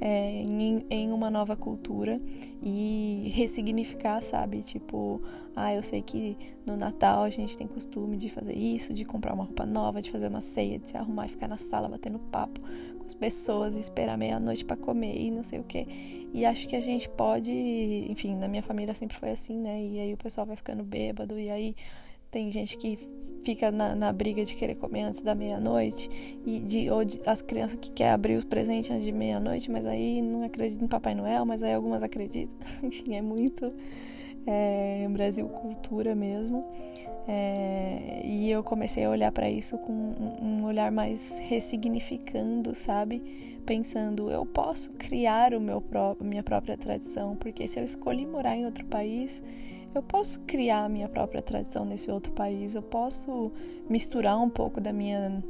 é, 0.00 0.42
em, 0.42 0.84
em, 0.90 1.12
uma 1.12 1.30
nova 1.30 1.54
cultura 1.54 2.20
e 2.60 3.30
ressignificar, 3.32 4.20
sabe? 4.20 4.60
Tipo, 4.62 5.22
ah, 5.54 5.72
eu 5.72 5.82
sei 5.82 6.02
que 6.02 6.36
no 6.66 6.76
Natal 6.76 7.22
a 7.22 7.30
gente 7.30 7.56
tem 7.56 7.68
costume 7.68 8.16
de 8.16 8.28
fazer 8.28 8.56
isso, 8.56 8.92
de 8.92 9.04
comprar 9.04 9.32
uma 9.32 9.44
roupa 9.44 9.64
nova, 9.64 10.02
de 10.02 10.10
fazer 10.10 10.26
uma 10.26 10.40
ceia, 10.40 10.76
de 10.76 10.88
se 10.88 10.96
arrumar 10.96 11.26
e 11.26 11.28
ficar 11.28 11.46
na 11.46 11.56
sala 11.56 11.88
batendo 11.88 12.18
papo 12.18 12.60
com 13.02 13.06
as 13.08 13.14
pessoas, 13.14 13.76
esperar 13.76 14.16
meia-noite 14.16 14.64
para 14.64 14.76
comer 14.76 15.16
e 15.16 15.30
não 15.30 15.42
sei 15.42 15.58
o 15.58 15.64
que. 15.64 16.28
E 16.32 16.46
acho 16.46 16.66
que 16.66 16.76
a 16.76 16.80
gente 16.80 17.08
pode, 17.08 17.52
enfim, 18.08 18.36
na 18.36 18.48
minha 18.48 18.62
família 18.62 18.94
sempre 18.94 19.16
foi 19.16 19.30
assim, 19.30 19.58
né? 19.58 19.82
E 19.82 20.00
aí 20.00 20.14
o 20.14 20.16
pessoal 20.16 20.46
vai 20.46 20.56
ficando 20.56 20.82
bêbado 20.82 21.38
e 21.38 21.50
aí 21.50 21.76
tem 22.30 22.50
gente 22.50 22.78
que 22.78 22.98
fica 23.44 23.70
na, 23.70 23.94
na 23.94 24.10
briga 24.10 24.42
de 24.42 24.54
querer 24.54 24.76
comer 24.76 25.02
antes 25.02 25.20
da 25.20 25.34
meia-noite 25.34 26.08
e 26.46 26.60
de 26.60 26.90
ou 26.90 27.04
de, 27.04 27.20
as 27.26 27.42
crianças 27.42 27.78
que 27.78 27.90
querem 27.90 28.12
abrir 28.12 28.36
os 28.36 28.44
presentes 28.44 28.90
antes 28.90 29.04
de 29.04 29.12
meia-noite, 29.12 29.70
mas 29.70 29.84
aí 29.84 30.22
não 30.22 30.42
acreditam 30.42 30.86
em 30.86 30.88
Papai 30.88 31.14
Noel, 31.14 31.44
mas 31.44 31.62
aí 31.62 31.74
algumas 31.74 32.02
acreditam. 32.02 32.56
Enfim, 32.82 33.14
é 33.14 33.20
muito 33.20 33.70
é, 34.46 35.06
Brasil 35.12 35.48
cultura 35.48 36.14
mesmo. 36.14 36.64
É, 37.28 38.20
e 38.24 38.50
eu 38.50 38.64
comecei 38.64 39.04
a 39.04 39.10
olhar 39.10 39.30
para 39.30 39.48
isso 39.48 39.78
com 39.78 39.92
um, 39.92 40.64
olhar 40.64 40.90
mais 40.90 41.38
ressignificando, 41.38 42.74
sabe? 42.74 43.22
Pensando, 43.64 44.28
eu 44.28 44.44
posso 44.44 44.90
criar 44.92 45.54
o 45.54 45.60
meu 45.60 45.80
pró 45.80 46.16
minha 46.20 46.42
própria 46.42 46.76
tradição, 46.76 47.36
porque 47.36 47.68
se 47.68 47.78
eu 47.78 47.84
escolhi 47.84 48.26
morar 48.26 48.56
em 48.56 48.64
outro 48.64 48.84
país, 48.86 49.40
eu 49.94 50.02
posso 50.02 50.40
criar 50.40 50.84
a 50.84 50.88
minha 50.88 51.08
própria 51.08 51.40
tradição 51.40 51.84
nesse 51.84 52.10
outro 52.10 52.32
país, 52.32 52.74
eu 52.74 52.82
posso 52.82 53.52
misturar 53.88 54.40
um 54.40 54.50
pouco 54.50 54.80
da 54.80 54.92
minha 54.92 55.42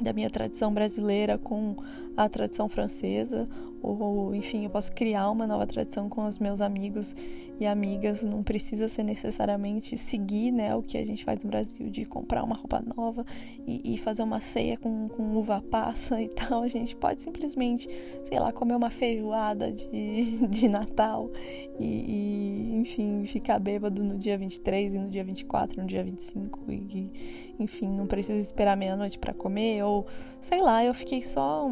da 0.00 0.12
minha 0.12 0.30
tradição 0.30 0.72
brasileira 0.72 1.38
com 1.38 1.76
a 2.16 2.28
tradição 2.28 2.68
francesa, 2.68 3.48
ou 3.82 4.34
enfim, 4.34 4.64
eu 4.64 4.70
posso 4.70 4.92
criar 4.92 5.28
uma 5.30 5.46
nova 5.46 5.66
tradição 5.66 6.08
com 6.08 6.24
os 6.24 6.38
meus 6.38 6.60
amigos 6.60 7.16
e 7.58 7.66
amigas. 7.66 8.22
Não 8.22 8.42
precisa 8.42 8.88
ser 8.88 9.02
necessariamente 9.02 9.96
seguir 9.96 10.52
né, 10.52 10.74
o 10.74 10.82
que 10.82 10.96
a 10.96 11.04
gente 11.04 11.24
faz 11.24 11.42
no 11.42 11.50
Brasil, 11.50 11.90
de 11.90 12.04
comprar 12.04 12.44
uma 12.44 12.54
roupa 12.54 12.82
nova 12.96 13.24
e, 13.66 13.94
e 13.94 13.98
fazer 13.98 14.22
uma 14.22 14.40
ceia 14.40 14.76
com, 14.76 15.08
com 15.08 15.36
uva 15.36 15.60
passa 15.60 16.20
e 16.22 16.28
tal. 16.30 16.62
A 16.62 16.68
gente 16.68 16.94
pode 16.94 17.22
simplesmente, 17.22 17.88
sei 18.24 18.38
lá, 18.38 18.52
comer 18.52 18.76
uma 18.76 18.90
feijoada 18.90 19.72
de, 19.72 20.46
de 20.46 20.68
Natal 20.68 21.30
e, 21.78 21.84
e 21.84 22.76
enfim, 22.80 23.24
ficar 23.26 23.58
bêbado 23.58 24.02
no 24.02 24.16
dia 24.16 24.38
23 24.38 24.94
e 24.94 24.98
no 24.98 25.08
dia 25.08 25.24
24, 25.24 25.80
no 25.80 25.86
dia 25.86 26.04
25 26.04 26.60
e, 26.70 27.10
enfim, 27.58 27.88
não 27.88 28.06
precisa 28.06 28.38
esperar 28.38 28.76
meia-noite 28.76 29.18
para 29.18 29.34
comer 29.34 29.82
ou 29.82 30.06
sei 30.40 30.60
lá, 30.60 30.84
eu 30.84 30.94
fiquei 30.94 31.22
só 31.22 31.70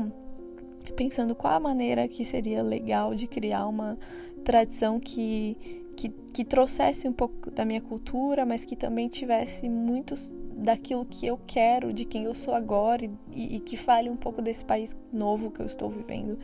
pensando 0.91 1.35
qual 1.35 1.55
a 1.55 1.61
maneira 1.61 2.07
que 2.09 2.25
seria 2.25 2.63
legal 2.63 3.15
de 3.15 3.27
criar 3.27 3.67
uma 3.67 3.99
tradição 4.45 4.99
que, 4.99 5.57
que, 5.97 6.09
que 6.09 6.45
trouxesse 6.45 7.09
um 7.09 7.13
pouco 7.13 7.51
da 7.51 7.65
minha 7.65 7.81
cultura, 7.81 8.45
mas 8.45 8.65
que 8.65 8.77
também 8.77 9.09
tivesse 9.09 9.69
muitos 9.69 10.33
daquilo 10.61 11.07
que 11.07 11.27
eu 11.27 11.39
quero, 11.47 11.93
de 11.93 12.05
quem 12.05 12.25
eu 12.25 12.35
sou 12.35 12.55
agora 12.55 13.05
e, 13.33 13.57
e, 13.57 13.61
que 13.61 13.77
fale 13.77 14.11
um 14.11 14.17
pouco 14.17 14.43
desse 14.43 14.65
país 14.65 14.95
novo 15.11 15.51
que 15.51 15.61
eu 15.61 15.67
estou 15.67 15.89
vivendo. 15.89 16.39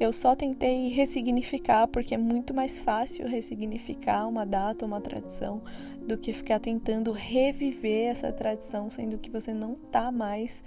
Eu 0.00 0.12
só 0.12 0.34
tentei 0.34 0.88
ressignificar, 0.88 1.86
porque 1.86 2.14
é 2.14 2.18
muito 2.18 2.52
mais 2.52 2.80
fácil 2.80 3.26
ressignificar 3.28 4.26
uma 4.26 4.44
data, 4.44 4.84
uma 4.84 5.00
tradição, 5.00 5.62
do 6.06 6.18
que 6.18 6.32
ficar 6.32 6.58
tentando 6.58 7.12
reviver 7.12 8.10
essa 8.10 8.32
tradição, 8.32 8.90
sendo 8.90 9.16
que 9.16 9.30
você 9.30 9.54
não 9.54 9.74
está 9.74 10.10
mais. 10.10 10.62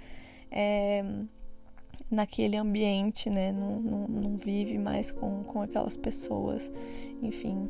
É, 0.50 1.04
naquele 2.10 2.56
ambiente, 2.56 3.28
né? 3.30 3.52
Não, 3.52 3.80
não, 3.80 4.08
não 4.08 4.36
vive 4.36 4.78
mais 4.78 5.10
com, 5.10 5.44
com 5.44 5.62
aquelas 5.62 5.96
pessoas, 5.96 6.72
enfim. 7.22 7.68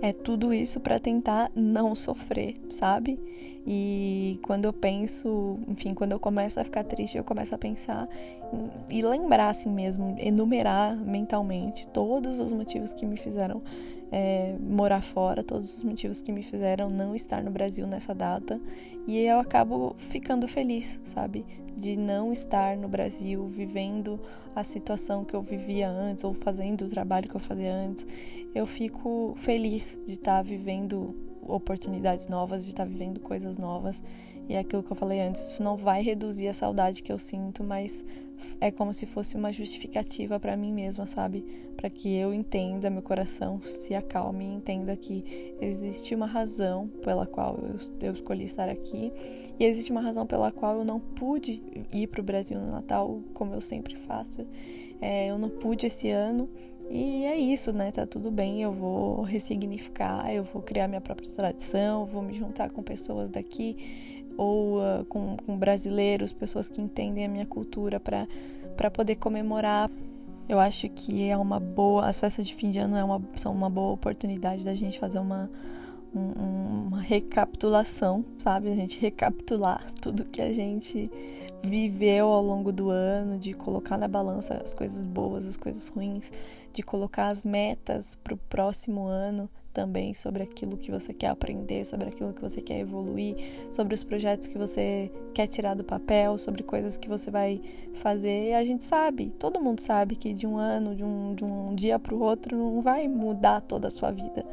É 0.00 0.12
tudo 0.12 0.54
isso 0.54 0.78
para 0.78 1.00
tentar 1.00 1.50
não 1.54 1.94
sofrer, 1.94 2.54
sabe? 2.68 3.18
E 3.70 4.40
quando 4.44 4.64
eu 4.64 4.72
penso, 4.72 5.58
enfim, 5.68 5.92
quando 5.92 6.12
eu 6.12 6.18
começo 6.18 6.58
a 6.58 6.64
ficar 6.64 6.84
triste, 6.84 7.18
eu 7.18 7.22
começo 7.24 7.54
a 7.54 7.58
pensar 7.58 8.08
e 8.88 9.02
lembrar 9.02 9.50
assim 9.50 9.68
mesmo, 9.68 10.16
enumerar 10.18 10.96
mentalmente 10.96 11.86
todos 11.88 12.40
os 12.40 12.50
motivos 12.50 12.94
que 12.94 13.04
me 13.04 13.18
fizeram 13.18 13.60
é, 14.10 14.56
morar 14.58 15.02
fora, 15.02 15.44
todos 15.44 15.76
os 15.76 15.84
motivos 15.84 16.22
que 16.22 16.32
me 16.32 16.42
fizeram 16.42 16.88
não 16.88 17.14
estar 17.14 17.42
no 17.42 17.50
Brasil 17.50 17.86
nessa 17.86 18.14
data. 18.14 18.58
E 19.06 19.18
eu 19.18 19.38
acabo 19.38 19.94
ficando 19.98 20.48
feliz, 20.48 20.98
sabe? 21.04 21.44
De 21.76 21.94
não 21.94 22.32
estar 22.32 22.74
no 22.74 22.88
Brasil, 22.88 23.46
vivendo 23.48 24.18
a 24.56 24.64
situação 24.64 25.26
que 25.26 25.34
eu 25.34 25.42
vivia 25.42 25.90
antes, 25.90 26.24
ou 26.24 26.32
fazendo 26.32 26.86
o 26.86 26.88
trabalho 26.88 27.28
que 27.28 27.36
eu 27.36 27.40
fazia 27.40 27.74
antes. 27.74 28.06
Eu 28.54 28.66
fico 28.66 29.34
feliz 29.36 29.98
de 30.06 30.14
estar 30.14 30.40
vivendo 30.40 31.27
oportunidades 31.48 32.28
novas, 32.28 32.64
de 32.64 32.70
estar 32.70 32.84
vivendo 32.84 33.20
coisas 33.20 33.56
novas. 33.56 34.02
E 34.48 34.54
é 34.54 34.58
aquilo 34.58 34.82
que 34.82 34.90
eu 34.90 34.96
falei 34.96 35.20
antes, 35.20 35.42
isso 35.42 35.62
não 35.62 35.76
vai 35.76 36.02
reduzir 36.02 36.48
a 36.48 36.52
saudade 36.52 37.02
que 37.02 37.12
eu 37.12 37.18
sinto, 37.18 37.62
mas 37.62 38.04
é 38.60 38.70
como 38.70 38.94
se 38.94 39.04
fosse 39.04 39.36
uma 39.36 39.52
justificativa 39.52 40.38
para 40.38 40.56
mim 40.56 40.72
mesma, 40.72 41.04
sabe? 41.06 41.44
Para 41.76 41.90
que 41.90 42.14
eu 42.14 42.32
entenda, 42.32 42.88
meu 42.88 43.02
coração 43.02 43.60
se 43.60 43.94
acalme 43.94 44.44
e 44.44 44.54
entenda 44.54 44.96
que 44.96 45.54
existe 45.60 46.14
uma 46.14 46.26
razão 46.26 46.88
pela 47.02 47.26
qual 47.26 47.58
eu, 47.62 47.76
eu 48.00 48.12
escolhi 48.12 48.44
estar 48.44 48.68
aqui 48.68 49.12
e 49.58 49.64
existe 49.64 49.90
uma 49.90 50.00
razão 50.00 50.26
pela 50.26 50.52
qual 50.52 50.78
eu 50.78 50.84
não 50.84 51.00
pude 51.00 51.62
ir 51.92 52.06
para 52.06 52.20
o 52.20 52.24
Brasil 52.24 52.58
no 52.58 52.70
Natal, 52.70 53.20
como 53.34 53.54
eu 53.54 53.60
sempre 53.60 53.96
faço. 53.96 54.46
É, 55.00 55.28
eu 55.28 55.38
não 55.38 55.48
pude 55.48 55.86
esse 55.86 56.10
ano 56.10 56.48
e 56.90 57.24
é 57.24 57.36
isso, 57.36 57.72
né? 57.72 57.92
Tá 57.92 58.06
tudo 58.06 58.30
bem, 58.30 58.62
eu 58.62 58.72
vou 58.72 59.22
ressignificar, 59.22 60.32
eu 60.32 60.42
vou 60.42 60.62
criar 60.62 60.88
minha 60.88 61.00
própria 61.00 61.28
tradição, 61.30 62.04
vou 62.04 62.22
me 62.22 62.32
juntar 62.32 62.70
com 62.70 62.82
pessoas 62.82 63.28
daqui 63.28 63.76
ou 64.36 64.78
uh, 64.78 65.04
com, 65.06 65.36
com 65.36 65.56
brasileiros, 65.58 66.32
pessoas 66.32 66.68
que 66.68 66.80
entendem 66.80 67.24
a 67.24 67.28
minha 67.28 67.44
cultura 67.44 68.00
para 68.00 68.90
poder 68.90 69.16
comemorar. 69.16 69.90
Eu 70.48 70.58
acho 70.58 70.88
que 70.88 71.28
é 71.28 71.36
uma 71.36 71.60
boa. 71.60 72.06
As 72.06 72.18
festas 72.18 72.46
de 72.46 72.54
fim 72.54 72.70
de 72.70 72.78
ano 72.78 72.96
é 72.96 73.04
uma, 73.04 73.20
são 73.36 73.52
uma 73.52 73.68
boa 73.68 73.92
oportunidade 73.92 74.64
da 74.64 74.72
gente 74.72 74.98
fazer 74.98 75.18
uma, 75.18 75.50
um, 76.14 76.86
uma 76.86 77.00
recapitulação, 77.00 78.24
sabe? 78.38 78.70
A 78.70 78.74
gente 78.74 78.98
recapitular 78.98 79.84
tudo 80.00 80.24
que 80.24 80.40
a 80.40 80.52
gente 80.52 81.10
viveu 81.62 82.26
ao 82.26 82.42
longo 82.42 82.72
do 82.72 82.90
ano, 82.90 83.38
de 83.38 83.52
colocar 83.52 83.98
na 83.98 84.08
balança 84.08 84.54
as 84.54 84.74
coisas 84.74 85.04
boas, 85.04 85.46
as 85.46 85.56
coisas 85.56 85.88
ruins, 85.88 86.32
de 86.72 86.82
colocar 86.82 87.28
as 87.28 87.44
metas 87.44 88.14
para 88.16 88.34
o 88.34 88.38
próximo 88.38 89.06
ano 89.06 89.48
também 89.72 90.14
sobre 90.14 90.42
aquilo 90.42 90.76
que 90.76 90.90
você 90.90 91.12
quer 91.12 91.28
aprender, 91.28 91.84
sobre 91.84 92.08
aquilo 92.08 92.32
que 92.32 92.40
você 92.40 92.60
quer 92.60 92.80
evoluir, 92.80 93.36
sobre 93.70 93.94
os 93.94 94.02
projetos 94.02 94.48
que 94.48 94.58
você 94.58 95.10
quer 95.32 95.46
tirar 95.46 95.74
do 95.74 95.84
papel, 95.84 96.36
sobre 96.38 96.62
coisas 96.62 96.96
que 96.96 97.08
você 97.08 97.30
vai 97.30 97.60
fazer. 97.94 98.50
E 98.50 98.54
a 98.54 98.64
gente 98.64 98.84
sabe, 98.84 99.32
todo 99.38 99.60
mundo 99.60 99.80
sabe 99.80 100.16
que 100.16 100.32
de 100.32 100.46
um 100.46 100.56
ano, 100.56 100.94
de 100.94 101.04
um, 101.04 101.34
de 101.34 101.44
um 101.44 101.74
dia 101.74 101.98
para 101.98 102.14
o 102.14 102.20
outro, 102.20 102.56
não 102.56 102.82
vai 102.82 103.06
mudar 103.08 103.60
toda 103.60 103.86
a 103.86 103.90
sua 103.90 104.10
vida. 104.10 104.44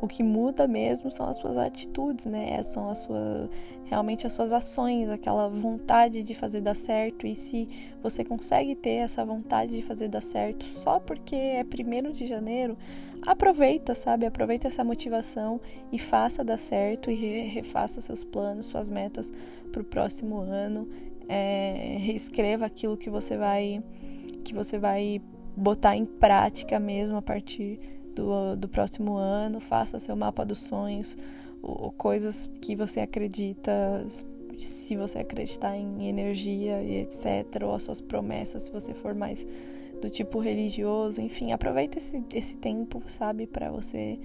O 0.00 0.06
que 0.06 0.22
muda 0.22 0.68
mesmo 0.68 1.10
são 1.10 1.28
as 1.28 1.36
suas 1.38 1.56
atitudes, 1.56 2.26
né? 2.26 2.62
São 2.62 2.88
as 2.88 2.98
suas 2.98 3.50
realmente 3.88 4.26
as 4.26 4.34
suas 4.34 4.52
ações, 4.52 5.08
aquela 5.08 5.48
vontade 5.48 6.22
de 6.22 6.34
fazer 6.34 6.60
dar 6.60 6.74
certo. 6.74 7.26
E 7.26 7.34
se 7.34 7.68
você 8.02 8.24
consegue 8.24 8.74
ter 8.74 8.96
essa 8.96 9.24
vontade 9.24 9.74
de 9.74 9.82
fazer 9.82 10.08
dar 10.08 10.20
certo 10.20 10.64
só 10.66 11.00
porque 11.00 11.34
é 11.34 11.64
primeiro 11.64 12.12
de 12.12 12.26
janeiro, 12.26 12.76
aproveita, 13.32 13.94
sabe? 13.94 14.26
Aproveita 14.26 14.68
essa 14.68 14.82
motivação 14.82 15.60
e 15.92 15.98
faça 15.98 16.42
dar 16.42 16.58
certo 16.58 17.10
e 17.10 17.14
refaça 17.48 18.00
seus 18.00 18.24
planos, 18.24 18.66
suas 18.66 18.88
metas 18.88 19.30
para 19.70 19.82
o 19.82 19.84
próximo 19.84 20.40
ano. 20.40 20.88
É, 21.28 21.98
reescreva 22.00 22.64
aquilo 22.64 22.96
que 22.96 23.10
você 23.10 23.36
vai 23.36 23.82
que 24.42 24.54
você 24.54 24.78
vai 24.78 25.20
botar 25.54 25.94
em 25.94 26.06
prática 26.06 26.80
mesmo 26.80 27.18
a 27.18 27.22
partir 27.22 27.78
do, 28.14 28.56
do 28.56 28.68
próximo 28.68 29.16
ano. 29.16 29.60
Faça 29.60 29.98
seu 29.98 30.16
mapa 30.16 30.44
dos 30.44 30.58
sonhos, 30.58 31.16
ou, 31.62 31.92
coisas 31.92 32.50
que 32.62 32.74
você 32.74 33.00
acredita, 33.00 33.72
se 34.58 34.96
você 34.96 35.18
acreditar 35.18 35.76
em 35.76 36.08
energia 36.08 36.82
e 36.82 37.02
etc, 37.02 37.62
ou 37.62 37.74
as 37.74 37.82
suas 37.82 38.00
promessas, 38.00 38.62
se 38.62 38.70
você 38.70 38.94
for 38.94 39.14
mais 39.14 39.46
do 40.00 40.10
tipo 40.10 40.38
religioso, 40.38 41.20
enfim, 41.20 41.52
aproveita 41.52 41.98
esse, 41.98 42.24
esse 42.32 42.56
tempo, 42.56 43.02
sabe, 43.06 43.46
para 43.46 43.70
você 43.70 44.18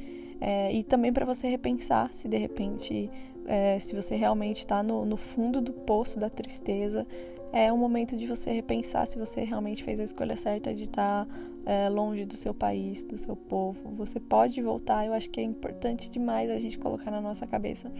é, 0.45 0.73
e 0.73 0.83
também 0.83 1.13
para 1.13 1.25
você 1.25 1.47
repensar 1.47 2.13
se 2.13 2.27
de 2.27 2.37
repente, 2.37 3.09
é, 3.45 3.79
se 3.79 3.95
você 3.95 4.15
realmente 4.15 4.57
está 4.57 4.83
no, 4.83 5.05
no 5.05 5.15
fundo 5.15 5.61
do 5.61 5.71
poço 5.71 6.19
da 6.19 6.29
tristeza, 6.29 7.07
é 7.53 7.71
um 7.71 7.77
momento 7.77 8.17
de 8.17 8.27
você 8.27 8.51
repensar 8.51 9.07
se 9.07 9.17
você 9.17 9.43
realmente 9.43 9.85
fez 9.85 10.01
a 10.01 10.03
escolha 10.03 10.35
certa 10.35 10.73
de 10.73 10.83
estar 10.83 11.25
tá, 11.25 11.33
é, 11.65 11.89
longe 11.89 12.25
do 12.25 12.37
seu 12.37 12.53
país, 12.53 13.03
do 13.03 13.17
seu 13.17 13.35
povo. 13.35 13.89
Você 13.91 14.19
pode 14.19 14.61
voltar, 14.61 15.05
eu 15.05 15.13
acho 15.13 15.29
que 15.29 15.39
é 15.39 15.43
importante 15.43 16.09
demais 16.09 16.49
a 16.49 16.59
gente 16.59 16.77
colocar 16.77 17.11
na 17.11 17.21
nossa 17.21 17.47
cabeça 17.47 17.91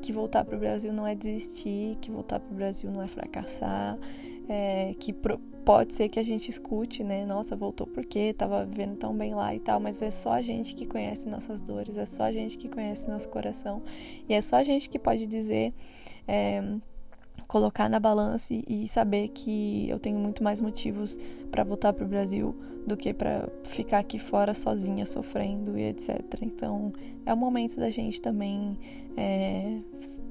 que 0.00 0.12
voltar 0.12 0.44
para 0.44 0.56
o 0.56 0.58
Brasil 0.58 0.92
não 0.92 1.06
é 1.06 1.14
desistir, 1.14 1.96
que 2.00 2.10
voltar 2.10 2.40
para 2.40 2.52
o 2.52 2.54
Brasil 2.54 2.90
não 2.90 3.02
é 3.02 3.08
fracassar, 3.08 3.98
é, 4.48 4.94
que 4.98 5.12
pro, 5.12 5.38
pode 5.64 5.92
ser 5.92 6.08
que 6.08 6.18
a 6.18 6.22
gente 6.22 6.48
escute, 6.48 7.04
né? 7.04 7.26
Nossa, 7.26 7.54
voltou 7.54 7.86
porque 7.86 8.32
tava 8.32 8.64
vivendo 8.64 8.96
tão 8.96 9.14
bem 9.14 9.34
lá 9.34 9.54
e 9.54 9.60
tal, 9.60 9.78
mas 9.78 10.00
é 10.00 10.10
só 10.10 10.32
a 10.32 10.42
gente 10.42 10.74
que 10.74 10.86
conhece 10.86 11.28
nossas 11.28 11.60
dores, 11.60 11.96
é 11.98 12.06
só 12.06 12.24
a 12.24 12.32
gente 12.32 12.56
que 12.56 12.68
conhece 12.68 13.08
nosso 13.08 13.28
coração 13.28 13.82
e 14.28 14.32
é 14.32 14.40
só 14.40 14.56
a 14.56 14.62
gente 14.62 14.88
que 14.88 14.98
pode 14.98 15.26
dizer. 15.26 15.74
É, 16.26 16.62
colocar 17.48 17.88
na 17.88 17.98
balança 17.98 18.52
e 18.52 18.86
saber 18.86 19.28
que 19.28 19.88
eu 19.88 19.98
tenho 19.98 20.18
muito 20.18 20.44
mais 20.44 20.60
motivos 20.60 21.18
para 21.50 21.64
voltar 21.64 21.94
para 21.94 22.04
o 22.04 22.08
Brasil 22.08 22.54
do 22.86 22.96
que 22.96 23.12
para 23.14 23.48
ficar 23.64 23.98
aqui 23.98 24.18
fora 24.18 24.52
sozinha 24.52 25.06
sofrendo 25.06 25.76
e 25.78 25.82
etc. 25.84 26.20
Então 26.42 26.92
é 27.24 27.32
o 27.32 27.36
momento 27.36 27.76
da 27.80 27.88
gente 27.88 28.20
também 28.20 28.78
é, 29.16 29.78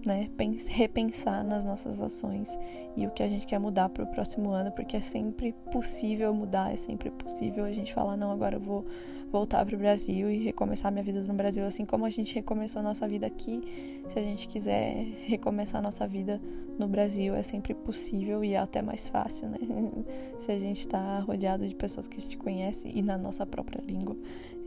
né, 0.06 0.30
repensar 0.68 1.44
nas 1.44 1.66
nossas 1.66 2.00
ações 2.00 2.58
e 2.96 3.08
o 3.08 3.12
que 3.12 3.24
a 3.24 3.28
gente 3.28 3.48
quer 3.48 3.60
mudar 3.60 3.90
para 3.90 4.04
o 4.04 4.08
próximo 4.08 4.52
ano, 4.52 4.72
porque 4.72 4.96
é 4.96 5.02
sempre 5.02 5.54
possível 5.72 6.34
mudar, 6.36 6.72
é 6.72 6.76
sempre 6.76 7.10
possível 7.10 7.66
a 7.66 7.72
gente 7.72 7.94
falar 7.94 8.16
não 8.16 8.32
agora 8.32 8.56
eu 8.56 8.62
vou 8.62 8.86
voltar 9.32 9.66
para 9.66 9.76
o 9.76 9.78
Brasil 9.78 10.30
e 10.32 10.38
recomeçar 10.38 10.92
minha 10.92 11.04
vida 11.04 11.22
no 11.22 11.34
Brasil, 11.34 11.66
assim 11.66 11.86
como 11.86 12.06
a 12.06 12.10
gente 12.10 12.34
recomeçou 12.36 12.80
a 12.80 12.84
nossa 12.84 13.08
vida 13.08 13.26
aqui. 13.28 13.62
Se 14.08 14.20
a 14.20 14.22
gente 14.22 14.48
quiser 14.48 15.06
recomeçar 15.26 15.80
a 15.80 15.82
nossa 15.82 16.08
vida 16.08 16.42
no 16.78 16.88
Brasil, 16.88 17.36
é 17.36 17.44
sempre 17.44 17.74
possível 17.74 18.44
e 18.44 18.54
é 18.54 18.58
até 18.58 18.82
mais 18.82 19.08
fácil, 19.08 19.50
né? 19.50 19.58
Se 20.40 20.52
a 20.52 20.60
gente 20.60 20.80
está 20.80 21.20
rodeado 21.20 21.68
de 21.68 21.76
pessoas 21.76 22.08
que 22.08 22.18
a 22.18 22.22
gente 22.22 22.38
conhece 22.38 22.90
e 22.94 23.02
na 23.02 23.18
nossa 23.18 23.46
própria 23.46 23.82
língua. 23.82 24.16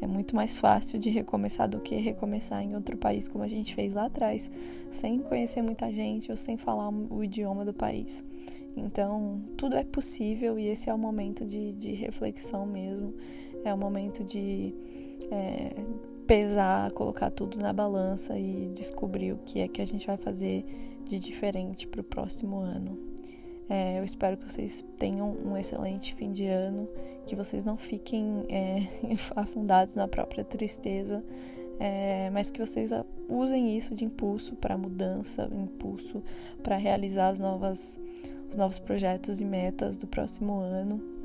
É 0.01 0.07
muito 0.07 0.35
mais 0.35 0.59
fácil 0.59 0.99
de 0.99 1.11
recomeçar 1.11 1.69
do 1.69 1.79
que 1.79 1.95
recomeçar 1.97 2.63
em 2.63 2.75
outro 2.75 2.97
país, 2.97 3.29
como 3.29 3.45
a 3.45 3.49
gente 3.49 3.75
fez 3.75 3.93
lá 3.93 4.07
atrás, 4.07 4.51
sem 4.91 5.21
conhecer 5.21 5.61
muita 5.61 5.91
gente 5.93 6.31
ou 6.31 6.37
sem 6.37 6.57
falar 6.57 6.89
o 6.89 7.23
idioma 7.23 7.67
do 7.67 7.75
país. 7.75 8.25
Então, 8.77 9.43
tudo 9.57 9.77
é 9.77 9.85
possível 9.85 10.59
e 10.59 10.69
esse 10.69 10.89
é 10.89 10.95
o 10.95 10.99
momento 10.99 11.45
de, 11.45 11.73
de 11.73 11.93
reflexão 11.93 12.65
mesmo. 12.65 13.15
É 13.65 13.73
o 13.73 13.79
momento 13.79 14.25
de 14.25 14.75
é, 15.31 15.73
pesar, 16.27 16.93
colocar 16.93 17.31
tudo 17.31 17.59
na 17.59 17.73
balança 17.73 18.39
e 18.39 18.71
descobrir 18.75 19.33
o 19.33 19.39
que 19.39 19.61
é 19.61 19.69
que 19.69 19.83
a 19.83 19.85
gente 19.85 20.07
vai 20.07 20.17
fazer 20.17 20.65
de 21.05 21.19
diferente 21.19 21.89
para 21.89 22.01
o 22.01 22.05
próximo 22.05 22.61
ano. 22.61 22.97
É, 23.69 23.99
eu 23.99 24.05
espero 24.05 24.37
que 24.37 24.51
vocês 24.51 24.85
tenham 24.97 25.37
um 25.45 25.57
excelente 25.57 26.15
fim 26.15 26.33
de 26.33 26.47
ano, 26.47 26.89
que 27.27 27.37
vocês 27.37 27.65
não 27.65 27.77
fiquem 27.77 28.45
é, 28.49 28.87
afundados 29.37 29.95
na 29.95 30.09
própria 30.09 30.45
tristeza, 30.45 31.23
é, 31.79 32.31
mas 32.31 32.51
que 32.51 32.65
vocês 32.65 32.91
usem 33.29 33.77
isso 33.77 33.95
de 33.95 34.05
impulso 34.05 34.55
para 34.55 34.77
mudança, 34.77 35.49
impulso 35.53 36.23
para 36.63 36.77
realizar 36.77 37.29
as 37.29 37.39
novas, 37.39 37.99
os 38.49 38.57
novos 38.57 38.79
projetos 38.79 39.41
e 39.41 39.45
metas 39.45 39.97
do 39.97 40.07
próximo 40.07 40.61
ano 40.61 41.20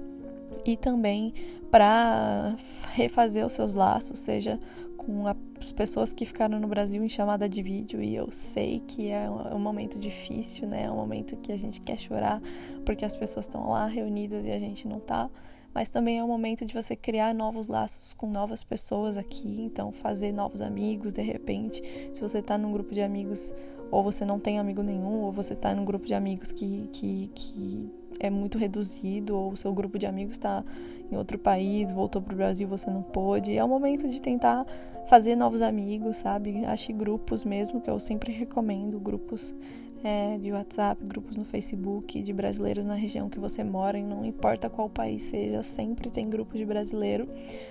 e 0.65 0.75
também 0.75 1.34
para 1.69 2.56
refazer 2.93 3.45
os 3.45 3.54
seus 3.54 3.73
laços, 3.73 4.19
seja 4.19 4.60
com 4.97 5.28
as 5.28 5.71
pessoas 5.71 6.12
que 6.12 6.25
ficaram 6.25 6.60
no 6.60 6.67
Brasil 6.67 7.04
em 7.04 7.10
chamada 7.10 7.47
de 7.47 7.62
vídeo 7.62 8.01
e 8.01 8.15
eu 8.15 8.32
sei 8.32 8.82
que 8.88 9.10
é 9.10 9.30
um 9.30 9.60
momento 9.60 9.99
difícil, 9.99 10.67
né? 10.67 10.86
É 10.86 10.91
um 10.91 10.95
momento 10.95 11.38
que 11.38 11.51
a 11.51 11.58
gente 11.58 11.80
quer 11.82 11.97
chorar 11.97 12.41
porque 12.84 13.06
as 13.06 13.15
pessoas 13.15 13.45
estão 13.45 13.69
lá 13.69 13.86
reunidas 13.86 14.47
e 14.47 14.51
a 14.51 14.60
gente 14.60 14.88
não 14.88 14.99
tá. 14.99 15.30
Mas 15.73 15.89
também 15.89 16.17
é 16.17 16.23
um 16.23 16.28
momento 16.28 16.65
de 16.65 16.73
você 16.73 16.95
criar 16.95 17.36
novos 17.36 17.67
laços 17.67 18.13
com 18.13 18.30
novas 18.30 18.63
pessoas 18.63 19.17
aqui, 19.17 19.62
então 19.62 19.91
fazer 19.91 20.32
novos 20.32 20.62
amigos 20.62 21.12
de 21.12 21.21
repente. 21.21 21.84
Se 22.13 22.21
você 22.21 22.41
tá 22.41 22.58
num 22.58 22.71
grupo 22.71 22.93
de 22.93 23.01
amigos 23.01 23.54
ou 23.91 24.01
você 24.01 24.25
não 24.25 24.39
tem 24.39 24.58
amigo 24.58 24.82
nenhum, 24.82 25.21
ou 25.21 25.32
você 25.32 25.54
tá 25.54 25.75
num 25.75 25.86
grupo 25.86 26.06
de 26.06 26.13
amigos 26.13 26.51
que, 26.51 26.89
que, 26.91 27.30
que 27.36 27.91
é 28.19 28.30
muito 28.30 28.58
reduzido 28.58 29.36
ou 29.36 29.51
o 29.51 29.58
seu 29.58 29.73
grupo 29.73 29.97
de 29.97 30.06
amigos 30.06 30.36
está 30.36 30.63
em 31.12 31.15
outro 31.15 31.38
país, 31.38 31.91
voltou 31.91 32.21
para 32.21 32.34
o 32.34 32.38
Brasil, 32.38 32.67
você 32.67 32.89
não 32.89 33.01
pôde. 33.01 33.56
É 33.56 33.63
o 33.63 33.67
momento 33.67 34.08
de 34.08 34.21
tentar 34.21 34.65
fazer 35.08 35.36
novos 35.36 35.62
amigos, 35.62 36.17
sabe? 36.17 36.65
Ache 36.65 36.91
grupos 36.91 37.43
mesmo, 37.43 37.80
que 37.80 37.89
eu 37.89 37.99
sempre 37.99 38.32
recomendo, 38.32 38.99
grupos 38.99 39.56
é, 40.04 40.38
de 40.38 40.51
WhatsApp, 40.51 41.04
grupos 41.04 41.36
no 41.36 41.43
Facebook 41.43 42.21
de 42.21 42.34
brasileiros 42.34 42.86
na 42.86 42.95
região 42.95 43.30
que 43.30 43.39
você 43.39 43.63
mora, 43.63 43.97
e 43.97 44.04
não 44.04 44.23
importa 44.23 44.69
qual 44.69 44.89
país 44.89 45.23
seja, 45.23 45.63
sempre 45.63 46.10
tem 46.10 46.30
grupos 46.30 46.60
de 46.60 46.65
brasileiro, 46.65 47.28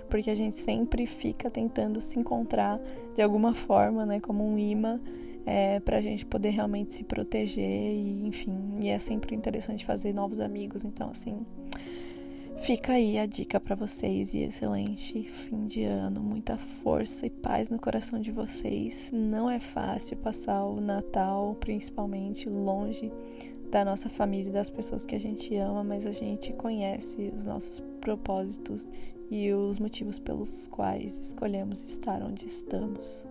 porque 0.08 0.30
a 0.30 0.34
gente 0.34 0.56
sempre 0.56 1.06
fica 1.06 1.50
tentando 1.50 2.00
se 2.00 2.18
encontrar 2.18 2.80
de 3.14 3.22
alguma 3.22 3.54
forma, 3.54 4.04
né, 4.04 4.20
como 4.20 4.44
um 4.44 4.58
imã 4.58 5.00
é, 5.46 5.80
para 5.80 5.98
a 5.98 6.00
gente 6.00 6.24
poder 6.24 6.50
realmente 6.50 6.94
se 6.94 7.04
proteger 7.04 7.64
e 7.64 8.26
enfim, 8.26 8.76
e 8.80 8.88
é 8.88 8.98
sempre 8.98 9.34
interessante 9.34 9.84
fazer 9.84 10.12
novos 10.12 10.40
amigos, 10.40 10.84
então 10.84 11.10
assim, 11.10 11.44
fica 12.62 12.92
aí 12.92 13.18
a 13.18 13.26
dica 13.26 13.60
para 13.60 13.74
vocês 13.74 14.34
e 14.34 14.40
excelente 14.40 15.22
fim 15.22 15.66
de 15.66 15.84
ano, 15.84 16.22
muita 16.22 16.56
força 16.56 17.26
e 17.26 17.30
paz 17.30 17.68
no 17.68 17.78
coração 17.78 18.20
de 18.20 18.32
vocês. 18.32 19.10
Não 19.12 19.50
é 19.50 19.60
fácil 19.60 20.16
passar 20.16 20.64
o 20.64 20.80
Natal, 20.80 21.56
principalmente 21.60 22.48
longe 22.48 23.12
da 23.70 23.84
nossa 23.84 24.08
família 24.08 24.50
e 24.50 24.52
das 24.52 24.70
pessoas 24.70 25.04
que 25.04 25.16
a 25.16 25.20
gente 25.20 25.54
ama, 25.56 25.82
mas 25.82 26.06
a 26.06 26.12
gente 26.12 26.52
conhece 26.52 27.32
os 27.36 27.44
nossos 27.44 27.80
propósitos 28.00 28.88
e 29.30 29.52
os 29.52 29.78
motivos 29.78 30.18
pelos 30.18 30.68
quais 30.68 31.18
escolhemos 31.18 31.82
estar 31.82 32.22
onde 32.22 32.46
estamos. 32.46 33.26